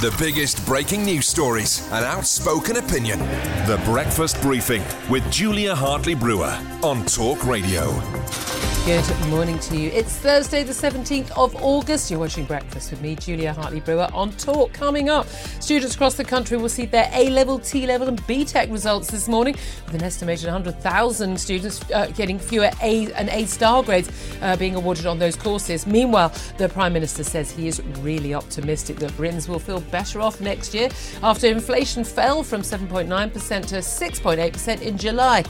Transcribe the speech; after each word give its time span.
The 0.00 0.14
biggest 0.18 0.66
breaking 0.66 1.06
news 1.06 1.26
stories 1.26 1.90
and 1.90 2.04
outspoken 2.04 2.76
opinion. 2.76 3.18
The 3.66 3.80
Breakfast 3.86 4.38
Briefing 4.42 4.82
with 5.08 5.28
Julia 5.32 5.74
Hartley 5.74 6.14
Brewer 6.14 6.54
on 6.82 7.06
Talk 7.06 7.46
Radio. 7.46 7.98
Good 8.86 9.26
morning 9.30 9.58
to 9.58 9.76
you. 9.76 9.90
It's 9.90 10.14
Thursday, 10.14 10.62
the 10.62 10.72
17th 10.72 11.32
of 11.32 11.56
August. 11.56 12.08
You're 12.08 12.20
watching 12.20 12.44
Breakfast 12.44 12.92
with 12.92 13.02
me, 13.02 13.16
Julia 13.16 13.52
Hartley 13.52 13.80
Brewer, 13.80 14.08
on 14.14 14.30
Talk. 14.30 14.72
Coming 14.72 15.08
up, 15.08 15.26
students 15.58 15.96
across 15.96 16.14
the 16.14 16.22
country 16.22 16.56
will 16.56 16.68
see 16.68 16.86
their 16.86 17.10
A 17.12 17.28
level, 17.30 17.58
T 17.58 17.84
level, 17.84 18.06
and 18.06 18.22
BTec 18.28 18.70
results 18.70 19.10
this 19.10 19.26
morning, 19.26 19.56
with 19.86 19.96
an 19.96 20.04
estimated 20.04 20.44
100,000 20.44 21.40
students 21.40 21.90
uh, 21.90 22.06
getting 22.14 22.38
fewer 22.38 22.70
A 22.80 23.12
and 23.14 23.28
A 23.30 23.46
star 23.46 23.82
grades 23.82 24.08
uh, 24.40 24.56
being 24.56 24.76
awarded 24.76 25.06
on 25.06 25.18
those 25.18 25.34
courses. 25.34 25.84
Meanwhile, 25.84 26.32
the 26.56 26.68
Prime 26.68 26.92
Minister 26.92 27.24
says 27.24 27.50
he 27.50 27.66
is 27.66 27.82
really 28.02 28.34
optimistic 28.34 28.98
that 28.98 29.16
Britons 29.16 29.48
will 29.48 29.58
feel 29.58 29.80
better 29.90 30.20
off 30.20 30.40
next 30.40 30.74
year 30.74 30.88
after 31.22 31.46
inflation 31.46 32.04
fell 32.04 32.42
from 32.42 32.62
7.9% 32.62 33.32
to 33.66 33.76
6.8% 33.76 34.82
in 34.82 34.98
July. 34.98 35.44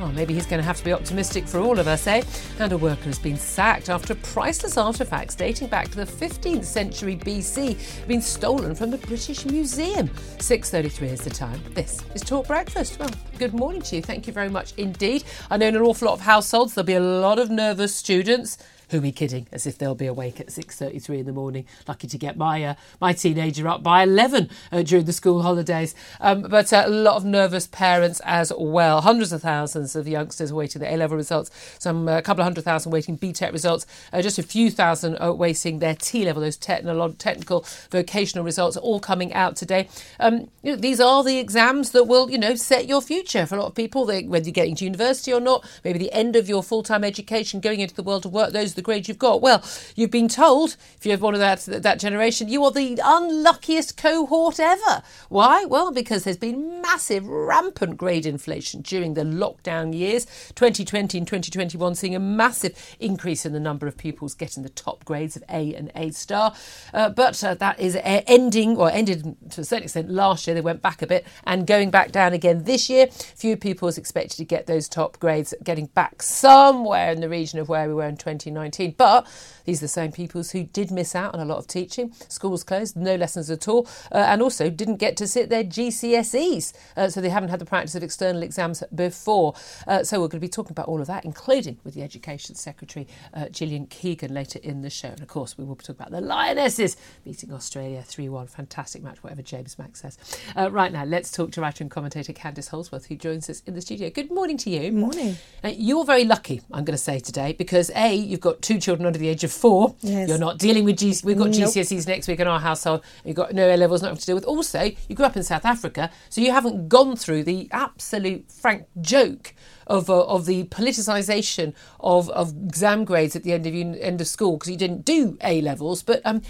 Well, 0.00 0.12
maybe 0.12 0.32
he's 0.32 0.46
going 0.46 0.60
to 0.60 0.64
have 0.64 0.78
to 0.78 0.84
be 0.84 0.94
optimistic 0.94 1.46
for 1.46 1.60
all 1.60 1.78
of 1.78 1.86
us, 1.86 2.06
eh? 2.06 2.22
And 2.58 2.72
a 2.72 2.78
worker 2.78 3.04
has 3.04 3.18
been 3.18 3.36
sacked 3.36 3.90
after 3.90 4.14
priceless 4.14 4.76
artefacts 4.76 5.36
dating 5.36 5.68
back 5.68 5.90
to 5.90 5.96
the 5.96 6.06
15th 6.06 6.64
century 6.64 7.16
BC 7.16 7.76
have 7.98 8.08
been 8.08 8.22
stolen 8.22 8.74
from 8.74 8.90
the 8.90 8.96
British 8.96 9.44
Museum. 9.44 10.08
6.33 10.08 11.02
is 11.02 11.20
the 11.20 11.28
time. 11.28 11.60
This 11.74 12.02
is 12.14 12.22
Talk 12.22 12.46
Breakfast. 12.46 12.98
Well, 12.98 13.10
good 13.38 13.52
morning 13.52 13.82
to 13.82 13.96
you. 13.96 14.02
Thank 14.02 14.26
you 14.26 14.32
very 14.32 14.48
much 14.48 14.72
indeed. 14.78 15.24
I 15.50 15.58
know 15.58 15.66
in 15.66 15.76
an 15.76 15.82
awful 15.82 16.06
lot 16.06 16.14
of 16.14 16.22
households 16.22 16.72
there'll 16.72 16.86
be 16.86 16.94
a 16.94 17.00
lot 17.00 17.38
of 17.38 17.50
nervous 17.50 17.94
students 17.94 18.56
who 18.90 18.98
are 18.98 19.02
we 19.02 19.12
kidding? 19.12 19.46
As 19.52 19.66
if 19.66 19.78
they'll 19.78 19.94
be 19.94 20.06
awake 20.06 20.40
at 20.40 20.48
6.33 20.48 21.20
in 21.20 21.26
the 21.26 21.32
morning. 21.32 21.64
Lucky 21.86 22.06
to 22.08 22.18
get 22.18 22.36
my 22.36 22.62
uh, 22.64 22.74
my 23.00 23.12
teenager 23.12 23.68
up 23.68 23.82
by 23.82 24.02
11 24.02 24.50
uh, 24.72 24.82
during 24.82 25.04
the 25.04 25.12
school 25.12 25.42
holidays. 25.42 25.94
Um, 26.20 26.42
but 26.42 26.72
uh, 26.72 26.84
a 26.86 26.90
lot 26.90 27.16
of 27.16 27.24
nervous 27.24 27.66
parents 27.66 28.20
as 28.24 28.52
well. 28.56 29.00
Hundreds 29.00 29.32
of 29.32 29.42
thousands 29.42 29.94
of 29.94 30.08
youngsters 30.08 30.52
waiting 30.52 30.80
their 30.80 30.92
A-level 30.92 31.16
results. 31.16 31.50
Some 31.78 32.08
a 32.08 32.20
couple 32.20 32.42
of 32.42 32.44
hundred 32.44 32.64
thousand 32.64 32.92
waiting 32.92 33.16
BTec 33.16 33.52
results. 33.52 33.86
Uh, 34.12 34.22
just 34.22 34.38
a 34.38 34.42
few 34.42 34.70
thousand 34.70 35.16
waiting 35.38 35.78
their 35.78 35.94
T-level, 35.94 36.42
those 36.42 36.56
technical, 36.56 37.12
technical 37.12 37.64
vocational 37.90 38.44
results 38.44 38.76
all 38.76 38.98
coming 39.00 39.32
out 39.32 39.56
today. 39.56 39.88
Um, 40.18 40.50
you 40.62 40.72
know, 40.72 40.76
these 40.76 41.00
are 41.00 41.22
the 41.22 41.38
exams 41.38 41.92
that 41.92 42.04
will, 42.04 42.30
you 42.30 42.38
know, 42.38 42.54
set 42.56 42.86
your 42.86 43.00
future 43.00 43.46
for 43.46 43.56
a 43.56 43.60
lot 43.60 43.68
of 43.68 43.74
people. 43.74 44.04
They, 44.04 44.24
whether 44.24 44.46
you're 44.46 44.52
getting 44.52 44.74
to 44.76 44.84
university 44.84 45.32
or 45.32 45.40
not, 45.40 45.64
maybe 45.84 45.98
the 45.98 46.12
end 46.12 46.36
of 46.36 46.48
your 46.48 46.62
full-time 46.62 47.04
education, 47.04 47.60
going 47.60 47.80
into 47.80 47.94
the 47.94 48.02
world 48.02 48.26
of 48.26 48.32
work, 48.32 48.52
those 48.52 48.74
the 48.80 48.84
grade 48.84 49.08
you've 49.08 49.18
got. 49.18 49.42
Well, 49.42 49.62
you've 49.94 50.10
been 50.10 50.28
told, 50.28 50.76
if 50.96 51.04
you're 51.06 51.18
one 51.18 51.34
of 51.34 51.40
that, 51.40 51.82
that 51.82 52.00
generation, 52.00 52.48
you 52.48 52.64
are 52.64 52.70
the 52.70 52.98
unluckiest 53.04 53.96
cohort 53.96 54.58
ever. 54.58 55.02
Why? 55.28 55.64
Well, 55.66 55.92
because 55.92 56.24
there's 56.24 56.38
been 56.38 56.80
massive, 56.80 57.26
rampant 57.26 57.98
grade 57.98 58.24
inflation 58.26 58.80
during 58.80 59.14
the 59.14 59.22
lockdown 59.22 59.94
years. 59.94 60.24
2020 60.54 61.18
and 61.18 61.26
2021 61.26 61.94
seeing 61.94 62.14
a 62.14 62.18
massive 62.18 62.96
increase 62.98 63.44
in 63.44 63.52
the 63.52 63.60
number 63.60 63.86
of 63.86 63.96
pupils 63.96 64.34
getting 64.34 64.62
the 64.62 64.70
top 64.70 65.04
grades 65.04 65.36
of 65.36 65.44
A 65.50 65.74
and 65.74 65.92
A 65.94 66.10
star. 66.10 66.54
Uh, 66.94 67.10
but 67.10 67.42
uh, 67.44 67.54
that 67.54 67.78
is 67.78 67.98
ending, 68.02 68.76
or 68.76 68.90
ended 68.90 69.36
to 69.50 69.60
a 69.60 69.64
certain 69.64 69.84
extent 69.84 70.10
last 70.10 70.46
year. 70.46 70.54
They 70.54 70.60
went 70.60 70.80
back 70.80 71.02
a 71.02 71.06
bit 71.06 71.26
and 71.44 71.66
going 71.66 71.90
back 71.90 72.12
down 72.12 72.32
again 72.32 72.64
this 72.64 72.88
year. 72.88 73.08
Few 73.08 73.56
pupils 73.56 73.98
expected 73.98 74.38
to 74.38 74.44
get 74.44 74.66
those 74.66 74.88
top 74.88 75.18
grades, 75.18 75.52
getting 75.62 75.86
back 75.86 76.22
somewhere 76.22 77.12
in 77.12 77.20
the 77.20 77.28
region 77.28 77.58
of 77.58 77.68
where 77.68 77.86
we 77.86 77.94
were 77.94 78.06
in 78.06 78.16
2019. 78.16 78.69
But 78.96 79.26
these 79.70 79.78
are 79.78 79.84
the 79.84 79.88
same 79.88 80.10
pupils 80.10 80.50
who 80.50 80.64
did 80.64 80.90
miss 80.90 81.14
out 81.14 81.32
on 81.32 81.38
a 81.38 81.44
lot 81.44 81.58
of 81.58 81.68
teaching. 81.68 82.12
Schools 82.26 82.64
closed, 82.64 82.96
no 82.96 83.14
lessons 83.14 83.52
at 83.52 83.68
all, 83.68 83.86
uh, 84.10 84.16
and 84.16 84.42
also 84.42 84.68
didn't 84.68 84.96
get 84.96 85.16
to 85.18 85.28
sit 85.28 85.48
their 85.48 85.62
GCSEs. 85.62 86.72
Uh, 86.96 87.08
so 87.08 87.20
they 87.20 87.28
haven't 87.28 87.50
had 87.50 87.60
the 87.60 87.64
practice 87.64 87.94
of 87.94 88.02
external 88.02 88.42
exams 88.42 88.82
before. 88.92 89.54
Uh, 89.86 90.02
so 90.02 90.16
we're 90.20 90.26
going 90.26 90.40
to 90.40 90.44
be 90.44 90.48
talking 90.48 90.72
about 90.72 90.88
all 90.88 91.00
of 91.00 91.06
that, 91.06 91.24
including 91.24 91.78
with 91.84 91.94
the 91.94 92.02
Education 92.02 92.56
Secretary, 92.56 93.06
uh, 93.32 93.48
Gillian 93.50 93.86
Keegan, 93.86 94.34
later 94.34 94.58
in 94.60 94.82
the 94.82 94.90
show. 94.90 95.10
And 95.10 95.20
of 95.20 95.28
course, 95.28 95.56
we 95.56 95.62
will 95.62 95.76
be 95.76 95.84
talking 95.84 96.02
about 96.02 96.10
the 96.10 96.20
Lionesses 96.20 96.96
beating 97.22 97.52
Australia 97.52 98.02
3 98.02 98.28
1. 98.28 98.48
Fantastic 98.48 99.04
match, 99.04 99.22
whatever 99.22 99.42
James 99.42 99.78
Max 99.78 100.00
says. 100.00 100.18
Uh, 100.56 100.68
right 100.72 100.90
now, 100.90 101.04
let's 101.04 101.30
talk 101.30 101.52
to 101.52 101.60
writer 101.60 101.84
and 101.84 101.92
commentator 101.92 102.32
Candice 102.32 102.70
Holdsworth, 102.70 103.06
who 103.06 103.14
joins 103.14 103.48
us 103.48 103.62
in 103.66 103.74
the 103.74 103.80
studio. 103.80 104.10
Good 104.10 104.32
morning 104.32 104.56
to 104.58 104.70
you. 104.70 104.90
Morning. 104.90 105.36
you're 105.62 106.04
very 106.04 106.24
lucky, 106.24 106.60
I'm 106.72 106.84
going 106.84 106.96
to 106.96 106.98
say 106.98 107.20
today, 107.20 107.52
because 107.52 107.92
A, 107.94 108.12
you've 108.16 108.40
got 108.40 108.62
two 108.62 108.80
children 108.80 109.06
under 109.06 109.18
the 109.20 109.28
age 109.28 109.44
of 109.44 109.52
four. 109.60 109.94
Yes. 110.00 110.28
You're 110.28 110.38
not 110.38 110.58
dealing 110.58 110.84
with. 110.84 111.00
We've 111.00 111.36
got 111.36 111.50
Nope. 111.50 111.70
GCSEs 111.70 112.06
next 112.06 112.28
week 112.28 112.40
in 112.40 112.46
our 112.46 112.60
household. 112.60 113.02
You've 113.24 113.36
got 113.36 113.52
no 113.52 113.68
A 113.68 113.76
levels, 113.76 114.02
nothing 114.02 114.18
to 114.18 114.26
deal 114.26 114.34
with. 114.34 114.44
Also, 114.44 114.90
you 115.08 115.14
grew 115.14 115.26
up 115.26 115.36
in 115.36 115.42
South 115.42 115.64
Africa, 115.64 116.10
so 116.28 116.40
you 116.40 116.50
haven't 116.50 116.88
gone 116.88 117.16
through 117.16 117.44
the 117.44 117.68
absolute 117.70 118.50
frank 118.50 118.86
joke 119.00 119.54
of 119.86 120.08
uh, 120.08 120.24
of 120.26 120.46
the 120.46 120.64
politicisation 120.64 121.74
of, 122.00 122.30
of 122.30 122.54
exam 122.64 123.04
grades 123.04 123.36
at 123.36 123.42
the 123.42 123.52
end 123.52 123.66
of 123.66 123.74
end 123.74 124.20
of 124.20 124.26
school 124.26 124.56
because 124.56 124.70
you 124.70 124.76
didn't 124.76 125.04
do 125.04 125.36
A 125.42 125.60
levels, 125.60 126.02
but. 126.02 126.20
Um, 126.24 126.42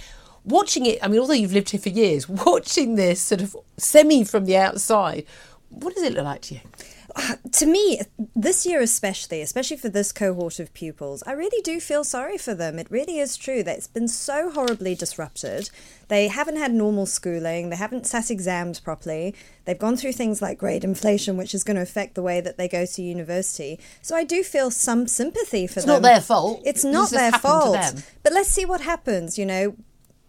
Watching 0.43 0.87
it, 0.87 0.99
I 1.03 1.09
mean, 1.09 1.21
although 1.21 1.35
you've 1.35 1.53
lived 1.53 1.69
here 1.69 1.79
for 1.79 1.91
years, 1.91 2.27
watching 2.47 2.95
this 2.95 3.21
sort 3.21 3.43
of 3.43 3.55
semi 3.77 4.25
from 4.25 4.47
the 4.47 4.57
outside, 4.57 5.27
what 5.69 5.95
does 5.95 6.03
it 6.03 6.15
look 6.15 6.25
like 6.25 6.41
to 6.43 6.55
you? 6.55 6.61
to 7.53 7.67
me, 7.67 8.01
this 8.35 8.67
year 8.67 8.81
especially, 8.81 9.41
especially 9.41 9.77
for 9.77 9.89
this 9.89 10.12
cohort 10.12 10.59
of 10.59 10.73
pupils, 10.75 11.23
I 11.27 11.33
really 11.33 11.62
do 11.62 11.81
feel 11.81 12.05
sorry 12.05 12.39
for 12.39 12.55
them. 12.55 12.79
It 12.79 12.91
really 12.91 13.19
is 13.19 13.37
true 13.37 13.62
that 13.62 13.77
it's 13.77 13.87
been 13.87 14.09
so 14.09 14.51
horribly 14.51 14.95
disrupted. 14.95 15.71
They 16.09 16.29
haven't 16.29 16.57
had 16.57 16.73
normal 16.73 17.07
schooling, 17.07 17.71
they 17.71 17.77
haven't 17.77 18.07
sat 18.07 18.31
exams 18.31 18.81
properly, 18.81 19.35
they've 19.65 19.79
gone 19.79 19.97
through 19.97 20.12
things 20.12 20.43
like 20.43 20.59
grade 20.59 20.83
inflation, 20.83 21.37
which 21.37 21.55
is 21.55 21.62
going 21.62 21.77
to 21.77 21.83
affect 21.83 22.15
the 22.15 22.23
way 22.23 22.41
that 22.41 22.57
they 22.59 22.69
go 22.69 22.85
to 22.85 23.03
university. 23.03 23.79
So 24.03 24.17
I 24.17 24.25
do 24.25 24.43
feel 24.43 24.71
some 24.71 25.07
sympathy 25.07 25.67
for 25.67 25.79
It's 25.79 25.87
them. 25.87 25.97
It's 25.97 26.03
not 26.03 26.03
their 26.03 26.21
fault. 26.21 26.62
It's 26.65 26.85
not 26.85 27.11
their 27.11 27.33
fault. 27.33 28.03
But 28.23 28.33
let's 28.33 28.51
see 28.51 28.65
what 28.65 28.81
happens, 28.81 29.39
you 29.39 29.47
know. 29.47 29.77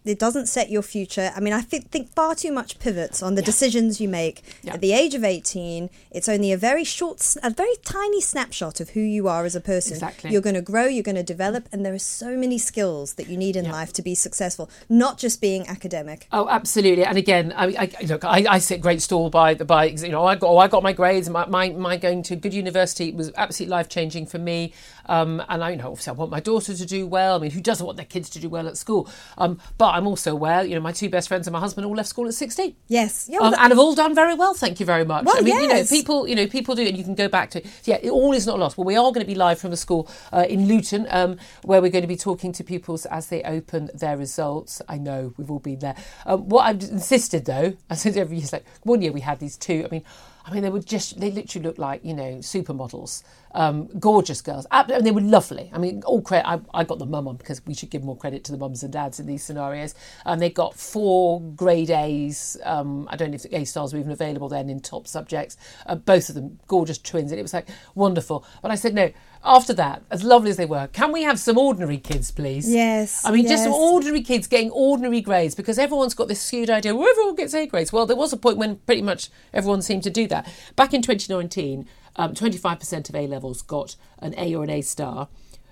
It 0.04 0.18
doesn't 0.18 0.46
set 0.46 0.70
your 0.70 0.82
future. 0.82 1.30
I 1.36 1.40
mean, 1.40 1.52
I 1.52 1.60
think, 1.60 1.90
think 1.90 2.12
far 2.14 2.34
too 2.34 2.50
much 2.52 2.78
pivots 2.78 3.22
on 3.22 3.34
the 3.36 3.42
decisions 3.42 4.00
you 4.00 4.08
make 4.08 4.42
Yeah. 4.62 4.74
at 4.74 4.80
the 4.80 4.92
age 4.92 5.14
of 5.14 5.22
18. 5.24 5.90
It's 6.10 6.28
only 6.28 6.52
a 6.52 6.56
very 6.56 6.84
short, 6.84 7.36
a 7.42 7.50
very 7.50 7.74
tiny 7.84 8.20
snapshot 8.20 8.80
of 8.80 8.90
who 8.90 9.00
you 9.00 9.28
are 9.28 9.44
as 9.44 9.54
a 9.54 9.60
person. 9.60 9.94
Exactly. 9.94 10.30
You're 10.30 10.40
going 10.42 10.54
to 10.56 10.62
grow, 10.62 10.86
you're 10.86 11.02
going 11.04 11.14
to 11.16 11.22
develop, 11.22 11.68
and 11.72 11.86
there 11.86 11.94
are 11.94 11.98
so 11.98 12.36
many 12.36 12.58
skills 12.58 13.14
that 13.14 13.28
you 13.28 13.36
need 13.36 13.54
in 13.56 13.66
Yeah. 13.66 13.72
life 13.72 13.92
to 13.94 14.02
be 14.02 14.14
successful, 14.14 14.68
not 14.88 15.18
just 15.18 15.40
being 15.40 15.66
academic. 15.68 16.26
Oh, 16.32 16.48
absolutely. 16.48 17.04
And 17.04 17.16
again, 17.18 17.52
I, 17.56 17.66
I 18.00 18.04
look, 18.06 18.24
I, 18.24 18.44
I 18.48 18.58
sit 18.58 18.80
great 18.80 19.02
store 19.02 19.30
by 19.30 19.54
the 19.54 19.64
by. 19.64 19.84
You 19.86 20.08
know, 20.08 20.24
I 20.24 20.34
got, 20.34 20.48
oh, 20.48 20.58
I 20.58 20.68
got 20.68 20.82
my 20.82 20.92
grades. 20.92 21.28
My, 21.30 21.46
my, 21.46 21.70
my 21.70 21.96
going 21.96 22.22
to 22.24 22.36
good 22.36 22.54
university 22.54 23.12
was 23.12 23.30
absolutely 23.36 23.70
life 23.70 23.88
changing 23.88 24.26
for 24.26 24.38
me. 24.38 24.72
Um, 25.06 25.42
and 25.48 25.62
I, 25.62 25.70
you 25.70 25.76
know, 25.76 25.88
obviously, 25.90 26.10
I 26.10 26.14
want 26.14 26.30
my 26.30 26.40
daughter 26.40 26.74
to 26.74 26.86
do 26.86 27.06
well. 27.06 27.36
I 27.36 27.38
mean, 27.38 27.50
who 27.50 27.60
doesn't 27.60 27.84
want 27.84 27.96
their 27.96 28.06
kids 28.06 28.30
to 28.30 28.40
do 28.40 28.48
well 28.48 28.68
at 28.68 28.76
school? 28.76 29.08
Um, 29.38 29.58
but 29.78 29.90
I'm 29.90 30.06
also 30.06 30.32
aware, 30.32 30.64
you 30.64 30.74
know, 30.74 30.80
my 30.80 30.92
two 30.92 31.08
best 31.08 31.28
friends 31.28 31.46
and 31.46 31.52
my 31.52 31.60
husband 31.60 31.86
all 31.86 31.94
left 31.94 32.08
school 32.08 32.26
at 32.28 32.34
16. 32.34 32.74
Yes. 32.88 33.28
Yeah, 33.30 33.40
well, 33.40 33.48
Um, 33.48 33.54
and 33.58 33.70
have 33.70 33.78
all 33.78 33.94
done 33.94 34.14
very 34.14 34.34
well. 34.34 34.54
Thank 34.54 34.80
you 34.80 34.86
very 34.86 35.04
much. 35.04 35.24
Well, 35.24 35.36
I 35.36 35.40
mean, 35.40 35.60
you 35.60 35.68
know, 35.68 35.74
yes. 35.74 35.90
people, 35.90 36.28
you 36.28 36.34
know, 36.34 36.46
people 36.46 36.74
do, 36.74 36.86
and 36.86 36.96
you 36.96 37.04
can 37.04 37.14
go 37.14 37.28
back 37.28 37.50
to. 37.50 37.62
Yeah, 37.84 37.98
it 38.02 38.10
all 38.10 38.32
is 38.32 38.46
not 38.46 38.58
lost. 38.58 38.76
Well, 38.78 38.84
we 38.84 38.96
are 38.96 39.10
going 39.12 39.20
to 39.20 39.26
be 39.26 39.34
live 39.34 39.58
from 39.58 39.72
a 39.72 39.76
school 39.76 40.08
uh, 40.32 40.46
in 40.48 40.66
Luton, 40.68 41.06
um, 41.10 41.36
where 41.62 41.80
we're 41.80 41.90
going 41.90 42.02
to 42.02 42.08
be 42.08 42.16
talking 42.16 42.52
to 42.52 42.64
pupils 42.64 43.06
as 43.06 43.28
they 43.28 43.42
open 43.42 43.90
their 43.94 44.16
results. 44.16 44.82
I 44.88 44.98
know 44.98 45.34
we've 45.36 45.50
all 45.50 45.58
been 45.58 45.80
there. 45.80 45.96
Um, 46.26 46.48
what 46.48 46.62
I've 46.62 46.82
insisted, 46.82 47.44
though, 47.44 47.74
I 47.90 47.94
said 47.94 48.16
every 48.16 48.38
year, 48.38 48.46
like 48.52 48.64
one 48.82 49.02
year 49.02 49.12
we 49.12 49.20
had 49.20 49.40
these 49.40 49.56
two. 49.56 49.84
I 49.84 49.88
mean. 49.90 50.04
I 50.44 50.52
mean, 50.52 50.62
they 50.62 50.70
were 50.70 50.80
just, 50.80 51.20
they 51.20 51.30
literally 51.30 51.64
looked 51.64 51.78
like, 51.78 52.04
you 52.04 52.14
know, 52.14 52.38
supermodels, 52.38 53.22
um, 53.54 53.86
gorgeous 53.98 54.40
girls. 54.40 54.66
And 54.70 55.06
they 55.06 55.10
were 55.10 55.20
lovely. 55.20 55.70
I 55.72 55.78
mean, 55.78 56.02
all 56.04 56.20
credit, 56.20 56.48
I, 56.48 56.60
I 56.74 56.84
got 56.84 56.98
the 56.98 57.06
mum 57.06 57.28
on 57.28 57.36
because 57.36 57.64
we 57.64 57.74
should 57.74 57.90
give 57.90 58.02
more 58.02 58.16
credit 58.16 58.42
to 58.44 58.52
the 58.52 58.58
mums 58.58 58.82
and 58.82 58.92
dads 58.92 59.20
in 59.20 59.26
these 59.26 59.44
scenarios. 59.44 59.94
And 60.26 60.40
they 60.40 60.50
got 60.50 60.74
four 60.74 61.40
grade 61.40 61.90
A's. 61.90 62.56
Um, 62.64 63.08
I 63.10 63.16
don't 63.16 63.30
know 63.30 63.36
if 63.36 63.42
the 63.42 63.56
A 63.56 63.64
stars 63.64 63.92
were 63.92 64.00
even 64.00 64.12
available 64.12 64.48
then 64.48 64.68
in 64.68 64.80
top 64.80 65.06
subjects. 65.06 65.56
Uh, 65.86 65.94
both 65.94 66.28
of 66.28 66.34
them 66.34 66.58
gorgeous 66.66 66.98
twins. 66.98 67.30
And 67.30 67.38
it 67.38 67.42
was 67.42 67.54
like 67.54 67.68
wonderful. 67.94 68.44
But 68.62 68.70
I 68.72 68.74
said, 68.74 68.94
no, 68.94 69.12
after 69.44 69.72
that, 69.74 70.02
as 70.10 70.22
lovely 70.22 70.50
as 70.50 70.56
they 70.56 70.66
were, 70.66 70.86
can 70.88 71.10
we 71.10 71.22
have 71.22 71.38
some 71.38 71.58
ordinary 71.58 71.98
kids, 71.98 72.30
please? 72.30 72.72
Yes, 72.72 73.24
I 73.24 73.32
mean, 73.32 73.46
just 73.46 73.64
some 73.64 73.72
ordinary 73.72 74.22
kids 74.22 74.46
getting 74.46 74.70
ordinary 74.70 75.20
grades 75.20 75.54
because 75.54 75.78
everyone's 75.78 76.14
got 76.14 76.28
this 76.28 76.40
skewed 76.40 76.70
idea. 76.70 76.94
Well, 76.94 77.08
everyone 77.08 77.34
gets 77.34 77.54
A 77.54 77.66
grades. 77.66 77.92
Well, 77.92 78.06
there 78.06 78.16
was 78.16 78.32
a 78.32 78.36
point 78.36 78.58
when 78.58 78.76
pretty 78.76 79.02
much 79.02 79.30
everyone 79.52 79.82
seemed 79.82 80.04
to 80.04 80.10
do 80.10 80.28
that. 80.28 80.48
Back 80.76 80.94
in 80.94 81.02
2019, 81.02 81.88
um, 82.16 82.34
25% 82.34 83.08
of 83.08 83.14
A 83.14 83.26
levels 83.26 83.62
got 83.62 83.96
an 84.18 84.34
A 84.36 84.54
or 84.54 84.62
an 84.64 84.70
A 84.70 84.80
star. 84.80 85.28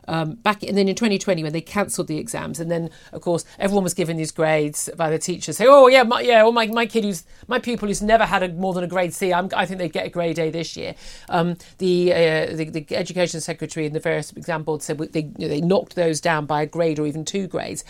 Um, 0.08 0.35
back 0.35 0.62
and 0.62 0.76
then 0.76 0.88
in 0.88 0.94
2020 0.94 1.43
when 1.43 1.52
they 1.52 1.61
cancelled 1.61 2.08
the 2.08 2.19
exams 2.19 2.58
and 2.58 2.70
then 2.70 2.91
of 3.12 3.20
course 3.20 3.44
everyone 3.58 3.85
was 3.85 3.94
given 3.94 4.17
these 4.17 4.32
grades 4.32 4.88
by 4.97 5.11
the 5.11 5.19
teachers 5.19 5.58
say 5.58 5.67
oh 5.69 5.88
yeah 5.88 6.02
my, 6.02 6.20
yeah 6.20 6.43
well 6.43 6.52
my, 6.52 6.67
my 6.67 6.87
kid 6.87 7.05
who's 7.05 7.25
my 7.49 7.58
pupil 7.58 7.87
who's 7.87 8.02
never 8.02 8.25
had 8.25 8.43
a, 8.43 8.49
more 8.49 8.73
than 8.73 8.82
a 8.82 8.88
grade 8.88 9.12
C 9.12 9.32
I'm, 9.32 9.49
I 9.55 9.67
think 9.67 9.79
they 9.79 9.88
get 9.88 10.06
a 10.06 10.11
grade 10.11 10.38
A 10.38 10.50
this 10.50 10.76
year. 10.76 10.94
Um, 11.29 11.56
the, 11.79 12.12
uh, 12.12 12.56
the 12.56 12.70
the 12.70 12.97
education 12.97 13.41
secretary 13.41 13.87
and 13.87 13.94
the 13.94 14.00
various 14.00 14.32
exam 14.32 14.62
boards 14.62 14.85
said 14.85 14.99
they 14.99 15.20
you 15.20 15.32
know, 15.38 15.49
they 15.49 15.61
knocked 15.61 15.94
those 15.94 16.20
down 16.20 16.47
by 16.47 16.62
a 16.62 16.67
grade 16.67 16.99
or 16.99 17.06
even 17.06 17.25
two 17.25 17.47
grades 17.47 17.85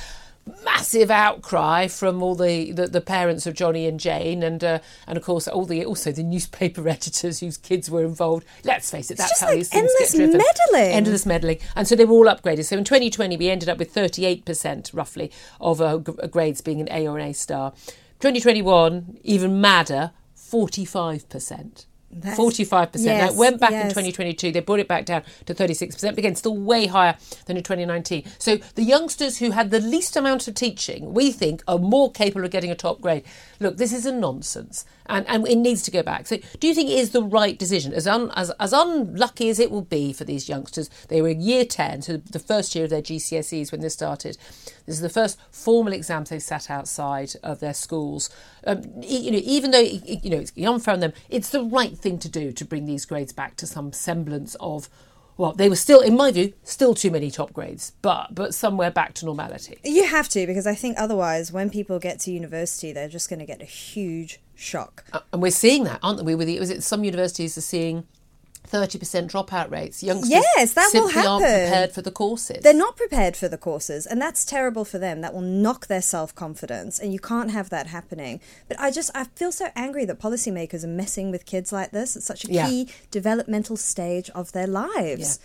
massive 0.64 1.10
outcry 1.10 1.86
from 1.86 2.22
all 2.22 2.34
the, 2.34 2.72
the, 2.72 2.86
the 2.86 3.00
parents 3.00 3.46
of 3.46 3.54
Johnny 3.54 3.86
and 3.86 4.00
Jane, 4.00 4.42
and 4.42 4.62
uh, 4.62 4.78
and 5.06 5.16
of 5.16 5.24
course 5.24 5.46
all 5.48 5.64
the 5.64 5.84
also 5.84 6.12
the 6.12 6.22
newspaper 6.22 6.88
editors 6.88 7.40
whose 7.40 7.56
kids 7.56 7.90
were 7.90 8.04
involved. 8.04 8.44
Let's 8.64 8.90
face 8.90 9.10
it, 9.10 9.18
that's 9.18 9.30
just 9.30 9.40
how 9.40 9.48
like 9.48 9.56
these 9.58 9.68
things 9.68 9.90
endless 9.90 10.12
get 10.12 10.16
driven. 10.18 10.38
meddling. 10.38 10.92
Endless 10.96 11.26
meddling, 11.26 11.58
and 11.76 11.86
so 11.88 11.94
they 11.94 12.04
were 12.04 12.14
all 12.14 12.26
upgraded. 12.26 12.64
So 12.64 12.76
in 12.76 12.84
2020, 12.84 13.36
we 13.36 13.48
ended 13.50 13.68
up 13.68 13.78
with 13.78 13.92
38 13.92 14.44
percent 14.44 14.90
roughly 14.92 15.30
of 15.60 15.80
uh, 15.80 15.98
g- 15.98 16.12
grades 16.30 16.60
being 16.60 16.80
an 16.80 16.88
A 16.90 17.06
or 17.06 17.18
an 17.18 17.28
A 17.28 17.32
star. 17.34 17.72
2021, 18.20 19.18
even 19.22 19.60
madder, 19.60 20.12
45 20.34 21.28
percent. 21.28 21.86
That's- 22.12 22.38
45%. 22.38 23.04
now, 23.04 23.12
yes, 23.12 23.32
it 23.32 23.36
went 23.36 23.60
back 23.60 23.72
in 23.72 23.88
2022. 23.88 24.50
They 24.50 24.60
brought 24.60 24.80
it 24.80 24.88
back 24.88 25.04
down 25.04 25.22
to 25.46 25.54
36%, 25.54 26.10
but 26.10 26.18
again, 26.18 26.34
still 26.34 26.56
way 26.56 26.86
higher 26.86 27.16
than 27.46 27.56
in 27.56 27.62
2019. 27.62 28.24
So 28.38 28.58
the 28.74 28.82
youngsters 28.82 29.38
who 29.38 29.52
had 29.52 29.70
the 29.70 29.80
least 29.80 30.16
amount 30.16 30.48
of 30.48 30.54
teaching, 30.54 31.14
we 31.14 31.30
think, 31.30 31.62
are 31.68 31.78
more 31.78 32.10
capable 32.10 32.44
of 32.44 32.50
getting 32.50 32.70
a 32.70 32.74
top 32.74 33.00
grade. 33.00 33.22
Look, 33.62 33.76
this 33.76 33.92
is 33.92 34.06
a 34.06 34.12
nonsense, 34.12 34.86
and, 35.04 35.26
and 35.28 35.46
it 35.46 35.56
needs 35.56 35.82
to 35.82 35.90
go 35.90 36.02
back. 36.02 36.26
So 36.26 36.38
do 36.58 36.66
you 36.66 36.74
think 36.74 36.88
it 36.88 36.98
is 36.98 37.10
the 37.10 37.22
right 37.22 37.58
decision? 37.58 37.92
As, 37.92 38.06
un, 38.06 38.32
as, 38.34 38.50
as 38.58 38.72
unlucky 38.72 39.50
as 39.50 39.58
it 39.58 39.70
will 39.70 39.82
be 39.82 40.14
for 40.14 40.24
these 40.24 40.48
youngsters, 40.48 40.88
they 41.08 41.20
were 41.20 41.28
in 41.28 41.42
year 41.42 41.66
10, 41.66 42.00
so 42.00 42.16
the 42.16 42.38
first 42.38 42.74
year 42.74 42.84
of 42.84 42.90
their 42.90 43.02
GCSEs 43.02 43.70
when 43.70 43.82
this 43.82 43.92
started. 43.92 44.38
This 44.86 44.96
is 44.96 45.02
the 45.02 45.10
first 45.10 45.38
formal 45.50 45.92
exams 45.92 46.30
they've 46.30 46.42
sat 46.42 46.70
outside 46.70 47.34
of 47.42 47.60
their 47.60 47.74
schools. 47.74 48.30
Um, 48.66 48.82
you 49.02 49.30
know, 49.30 49.40
even 49.42 49.72
though 49.72 49.78
you 49.78 50.30
know 50.30 50.38
it's 50.38 50.52
unfair 50.56 50.94
on 50.94 51.00
them, 51.00 51.12
it's 51.28 51.50
the 51.50 51.62
right 51.62 51.96
thing 51.96 52.18
to 52.20 52.28
do 52.30 52.52
to 52.52 52.64
bring 52.64 52.86
these 52.86 53.04
grades 53.04 53.34
back 53.34 53.56
to 53.56 53.66
some 53.66 53.92
semblance 53.92 54.56
of. 54.58 54.88
Well, 55.40 55.54
they 55.54 55.70
were 55.70 55.76
still, 55.76 56.02
in 56.02 56.18
my 56.18 56.30
view, 56.32 56.52
still 56.64 56.92
too 56.92 57.10
many 57.10 57.30
top 57.30 57.54
grades, 57.54 57.92
but 58.02 58.34
but 58.34 58.52
somewhere 58.52 58.90
back 58.90 59.14
to 59.14 59.24
normality. 59.24 59.78
You 59.82 60.04
have 60.04 60.28
to, 60.28 60.46
because 60.46 60.66
I 60.66 60.74
think 60.74 60.98
otherwise, 60.98 61.50
when 61.50 61.70
people 61.70 61.98
get 61.98 62.20
to 62.20 62.30
university, 62.30 62.92
they're 62.92 63.08
just 63.08 63.30
going 63.30 63.38
to 63.38 63.46
get 63.46 63.62
a 63.62 63.64
huge 63.64 64.38
shock. 64.54 65.02
Uh, 65.14 65.20
and 65.32 65.40
we're 65.40 65.50
seeing 65.50 65.84
that, 65.84 65.98
aren't 66.02 66.22
we? 66.24 66.34
With 66.34 66.46
the, 66.46 66.60
was 66.60 66.68
it 66.68 66.82
some 66.82 67.04
universities 67.04 67.56
are 67.56 67.62
seeing 67.62 68.06
thirty 68.64 68.98
percent 68.98 69.32
dropout 69.32 69.70
rates? 69.70 70.02
Youngsters 70.02 70.30
Yes, 70.30 70.74
that 70.74 70.90
will 70.94 71.08
simply 71.08 71.26
aren't 71.26 71.44
prepared 71.44 71.92
for 71.92 72.02
the 72.02 72.10
courses. 72.10 72.62
They're 72.62 72.72
not 72.74 72.96
prepared 72.96 73.36
for 73.36 73.48
the 73.48 73.58
courses, 73.58 74.06
and 74.06 74.20
that's 74.20 74.44
terrible 74.44 74.84
for 74.84 74.98
them. 74.98 75.20
That 75.22 75.34
will 75.34 75.40
knock 75.40 75.86
their 75.88 76.02
self 76.02 76.34
confidence, 76.34 76.98
and 76.98 77.12
you 77.12 77.18
can't 77.18 77.50
have 77.50 77.70
that 77.70 77.88
happening. 77.88 78.40
But 78.68 78.78
I 78.78 78.90
just, 78.90 79.10
I 79.14 79.24
feel 79.24 79.52
so 79.52 79.68
angry 79.74 80.04
that 80.04 80.20
policymakers 80.20 80.84
are 80.84 80.88
messing 80.88 81.30
with 81.30 81.46
kids 81.46 81.72
like 81.72 81.90
this 81.90 82.16
at 82.16 82.22
such 82.22 82.44
a 82.44 82.52
Yeah. 82.52 82.68
key 82.68 82.88
developmental 83.10 83.76
stage 83.76 84.30
of 84.30 84.52
their 84.52 84.66
lives. 84.66 85.38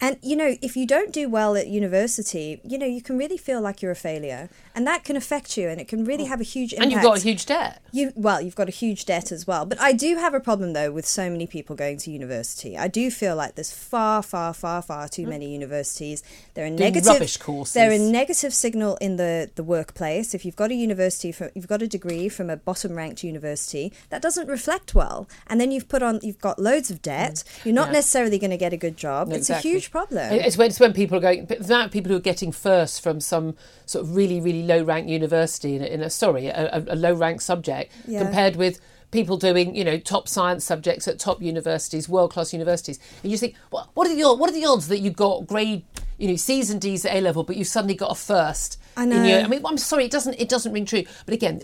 And, 0.00 0.16
you 0.20 0.34
know, 0.34 0.56
if 0.60 0.76
you 0.76 0.84
don't 0.86 1.12
do 1.12 1.28
well 1.28 1.54
at 1.56 1.68
university, 1.68 2.60
you 2.64 2.76
know, 2.76 2.86
you 2.86 3.00
can 3.00 3.16
really 3.16 3.36
feel 3.36 3.60
like 3.60 3.82
you're 3.82 3.92
a 3.92 3.96
failure. 3.96 4.48
And 4.74 4.86
that 4.86 5.04
can 5.04 5.16
affect 5.16 5.56
you, 5.58 5.68
and 5.68 5.80
it 5.80 5.86
can 5.86 6.04
really 6.04 6.24
have 6.24 6.40
a 6.40 6.44
huge 6.44 6.72
impact. 6.72 6.82
and 6.84 6.92
you've 6.92 7.02
got 7.02 7.18
a 7.18 7.20
huge 7.20 7.44
debt. 7.46 7.82
You 7.92 8.10
well, 8.16 8.40
you've 8.40 8.54
got 8.56 8.68
a 8.68 8.72
huge 8.72 9.04
debt 9.04 9.30
as 9.30 9.46
well. 9.46 9.66
But 9.66 9.78
I 9.80 9.92
do 9.92 10.16
have 10.16 10.32
a 10.32 10.40
problem 10.40 10.72
though 10.72 10.90
with 10.90 11.06
so 11.06 11.28
many 11.28 11.46
people 11.46 11.76
going 11.76 11.98
to 11.98 12.10
university. 12.10 12.76
I 12.78 12.88
do 12.88 13.10
feel 13.10 13.36
like 13.36 13.54
there's 13.54 13.70
far, 13.70 14.22
far, 14.22 14.54
far, 14.54 14.80
far 14.80 15.08
too 15.08 15.26
many 15.26 15.52
universities. 15.52 16.22
There 16.54 16.64
are 16.64 16.70
negative 16.70 17.06
rubbish 17.06 17.36
courses. 17.36 17.74
They're 17.74 17.92
a 17.92 17.98
negative 17.98 18.54
signal 18.54 18.96
in 18.96 19.16
the 19.16 19.50
the 19.56 19.62
workplace. 19.62 20.32
If 20.34 20.46
you've 20.46 20.56
got 20.56 20.70
a 20.70 20.74
university, 20.74 21.32
from, 21.32 21.50
you've 21.54 21.68
got 21.68 21.82
a 21.82 21.86
degree 21.86 22.30
from 22.30 22.48
a 22.48 22.56
bottom 22.56 22.94
ranked 22.94 23.22
university, 23.22 23.92
that 24.08 24.22
doesn't 24.22 24.48
reflect 24.48 24.94
well. 24.94 25.28
And 25.48 25.60
then 25.60 25.70
you've 25.70 25.88
put 25.88 26.02
on, 26.02 26.18
you've 26.22 26.40
got 26.40 26.58
loads 26.58 26.90
of 26.90 27.02
debt. 27.02 27.44
You're 27.62 27.74
not 27.74 27.82
Mm. 27.88 27.92
Yeah. 27.92 27.92
necessarily 27.98 28.38
going 28.38 28.50
to 28.52 28.56
get 28.56 28.72
a 28.72 28.76
good 28.78 28.96
job. 28.96 29.28
No, 29.28 29.34
it's 29.36 29.50
exactly. 29.50 29.70
a 29.70 29.74
huge 29.74 29.90
problem. 29.92 30.32
It's 30.32 30.56
when, 30.56 30.68
it's 30.68 30.80
when 30.80 30.92
people 30.92 31.18
are 31.18 31.20
going. 31.20 31.46
Amount 31.64 31.92
people 31.92 32.10
who 32.10 32.16
are 32.16 32.20
getting 32.20 32.50
first 32.50 33.00
from 33.02 33.20
some 33.20 33.54
sort 33.86 34.04
of 34.04 34.16
really, 34.16 34.40
really 34.40 34.64
low 34.64 34.82
ranked 34.82 35.08
university 35.08 35.76
in 35.76 35.82
a, 35.82 35.86
in 35.86 36.00
a 36.00 36.10
sorry, 36.10 36.46
a, 36.48 36.84
a, 36.88 36.96
low 36.96 37.14
ranked 37.14 37.42
subject 37.42 37.92
Yeah. 38.08 38.22
compared 38.24 38.56
with 38.56 38.80
people 39.12 39.36
doing 39.36 39.74
you 39.76 39.84
know 39.84 39.98
top 39.98 40.26
science 40.26 40.64
subjects 40.64 41.06
at 41.06 41.18
top 41.18 41.40
universities, 41.40 42.08
world 42.08 42.32
class 42.32 42.52
universities, 42.52 42.98
and 43.22 43.30
you 43.30 43.38
think, 43.38 43.54
well, 43.70 43.90
what 43.94 44.08
are 44.08 44.14
the 44.14 44.22
odds? 44.24 44.40
What 44.40 44.50
are 44.50 44.54
the 44.54 44.64
odds 44.64 44.88
that 44.88 44.98
you 44.98 45.10
got 45.10 45.46
grade 45.46 45.84
you 46.18 46.28
know 46.28 46.36
C's 46.36 46.70
and 46.70 46.80
D's 46.80 47.04
at 47.04 47.14
A 47.14 47.20
level, 47.20 47.44
but 47.44 47.56
you 47.56 47.64
suddenly 47.64 47.94
got 47.94 48.10
a 48.10 48.16
first? 48.16 48.80
I 48.96 49.04
In 49.04 49.10
know. 49.10 49.24
your, 49.24 49.40
I 49.40 49.46
mean, 49.46 49.62
I'm 49.64 49.78
sorry, 49.78 50.06
it 50.06 50.10
doesn't 50.10 50.34
it 50.40 50.48
doesn't 50.48 50.72
ring 50.72 50.86
true. 50.86 51.04
But 51.26 51.34
again. 51.34 51.62